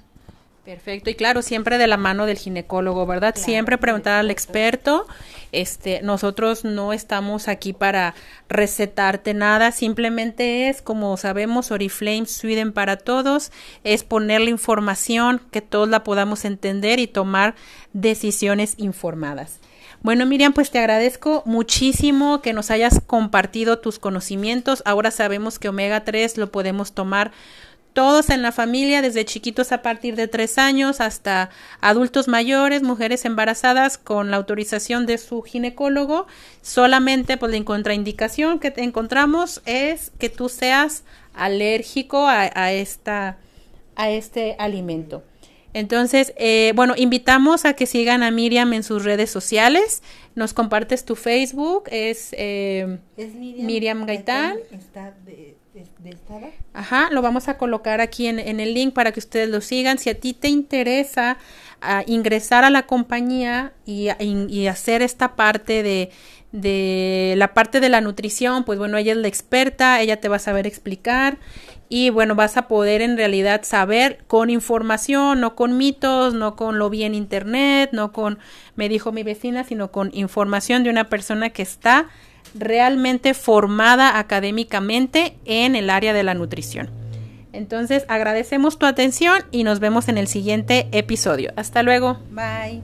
Perfecto, 0.64 1.09
y 1.09 1.14
claro, 1.14 1.40
siempre 1.40 1.79
de 1.79 1.87
la 1.87 1.96
mano 1.96 2.27
del 2.27 2.37
ginecólogo, 2.37 3.07
¿verdad? 3.07 3.35
siempre 3.35 3.79
preguntar 3.79 4.20
al 4.20 4.31
experto. 4.31 5.07
Este, 5.53 6.03
nosotros 6.03 6.64
no 6.64 6.92
estamos 6.92 7.49
aquí 7.49 7.73
para 7.73 8.14
recetarte 8.49 9.33
nada, 9.33 9.73
simplemente 9.73 10.68
es, 10.68 10.83
como 10.83 11.16
sabemos, 11.16 11.70
Oriflame 11.70 12.27
Sweden 12.27 12.73
para 12.73 12.99
todos, 12.99 13.53
es 13.85 14.05
poner 14.05 14.42
la 14.42 14.51
información 14.51 15.40
que 15.51 15.62
todos 15.62 15.88
la 15.88 16.05
podamos 16.05 16.44
entender 16.44 17.01
y 17.01 17.07
tomar 17.07 17.55
decisiones 17.92 18.75
informadas. 18.77 19.61
Bueno, 20.03 20.25
Miriam, 20.25 20.55
pues 20.55 20.70
te 20.70 20.79
agradezco 20.79 21.42
muchísimo 21.44 22.40
que 22.40 22.55
nos 22.55 22.70
hayas 22.70 23.03
compartido 23.07 23.81
tus 23.81 23.99
conocimientos. 23.99 24.83
Ahora 24.87 25.11
sabemos 25.11 25.59
que 25.59 25.68
omega 25.68 26.05
3 26.05 26.38
lo 26.38 26.51
podemos 26.51 26.92
tomar 26.92 27.33
todos 27.92 28.31
en 28.31 28.42
la 28.42 28.53
familia, 28.53 29.03
desde 29.03 29.24
chiquitos 29.24 29.72
a 29.72 29.83
partir 29.83 30.16
de 30.16 30.29
tres 30.29 30.59
años 30.59 31.00
hasta 31.00 31.50
adultos 31.81 32.29
mayores, 32.29 32.83
mujeres 32.83 33.24
embarazadas 33.24 33.98
con 33.98 34.31
la 34.31 34.37
autorización 34.37 35.07
de 35.07 35.18
su 35.18 35.42
ginecólogo. 35.42 36.26
Solamente 36.62 37.37
pues 37.37 37.53
la 37.53 37.64
contraindicación 37.64 38.59
que 38.59 38.70
te 38.70 38.83
encontramos 38.83 39.62
es 39.66 40.12
que 40.18 40.29
tú 40.29 40.48
seas 40.48 41.05
alérgico 41.35 42.26
a, 42.26 42.72
esta, 42.72 43.38
a 43.96 44.11
este 44.11 44.57
alimento. 44.59 45.22
Entonces, 45.72 46.33
eh, 46.37 46.72
bueno, 46.74 46.94
invitamos 46.96 47.64
a 47.64 47.74
que 47.74 47.87
sigan 47.87 48.22
a 48.24 48.31
Miriam 48.31 48.72
en 48.72 48.83
sus 48.83 49.05
redes 49.05 49.31
sociales. 49.31 50.03
Nos 50.35 50.53
compartes 50.53 51.05
tu 51.05 51.14
Facebook, 51.14 51.85
es, 51.90 52.31
eh, 52.33 52.98
Miriam, 53.16 54.05
Gaitán. 54.05 54.59
Ajá, 56.75 57.09
lo 57.11 57.23
vamos 57.23 57.49
a 57.49 57.57
colocar 57.57 58.01
aquí 58.01 58.27
en, 58.27 58.39
el 58.39 58.75
link 58.75 58.93
para 58.93 59.13
que 59.13 59.21
ustedes 59.21 59.49
lo 59.49 59.61
sigan. 59.61 59.99
Si 59.99 60.11
a 60.11 60.19
ti 60.19 60.33
te 60.33 60.49
interesa 60.49 61.39
ah, 61.81 62.03
ingresar 62.07 62.65
a 62.65 62.71
la 62.71 62.87
compañía 62.87 63.73
y, 63.87 64.09
y, 64.19 64.67
hacer 64.67 65.03
esta 65.03 65.37
parte 65.37 65.83
de, 65.83 66.11
de 66.53 67.35
la 67.37 67.55
parte 67.55 67.81
de 67.81 67.89
la 67.89 68.01
nutrición, 68.01 68.65
pues 68.65 68.79
bueno, 68.79 68.97
ella 68.99 69.13
es 69.13 69.19
la 69.19 69.29
experta, 69.29 70.01
ella 70.01 70.21
te 70.21 70.29
va 70.29 70.37
a 70.37 70.41
saber 70.41 70.67
explicar 70.67 71.39
y 71.89 72.11
bueno, 72.11 72.37
vas 72.37 72.57
a 72.57 72.69
poder 72.69 73.03
en 73.03 73.17
realidad 73.17 73.63
saber 73.65 74.19
con 74.29 74.49
información, 74.49 75.41
no 75.41 75.57
con 75.57 75.77
mitos, 75.77 76.35
no 76.35 76.55
con 76.55 76.79
lo 76.79 76.89
vi 76.89 77.03
en 77.03 77.17
internet, 77.17 77.91
no 77.93 78.13
con 78.13 78.39
me 78.77 78.89
dijo 78.89 79.11
mi 79.11 79.25
vecina, 79.25 79.65
sino 79.65 79.91
con 79.91 80.11
información 80.15 80.85
de 80.85 80.91
una 80.91 81.09
persona 81.09 81.51
que 81.51 81.63
está 81.63 82.09
realmente 82.55 83.35
formada 83.35 84.19
académicamente 84.19 85.37
en 85.45 85.77
el 85.77 85.91
área 85.91 86.13
de 86.13 86.23
la 86.23 86.35
nutrición. 86.35 86.91
Entonces 87.53 88.05
agradecemos 88.09 88.79
tu 88.79 88.87
atención 88.87 89.43
y 89.51 89.65
nos 89.65 89.81
vemos 89.81 90.09
en 90.09 90.19
el 90.19 90.29
siguiente 90.29 90.89
episodio. 90.93 91.53
Hasta 91.57 91.83
luego. 91.83 92.19
Bye. 92.31 92.81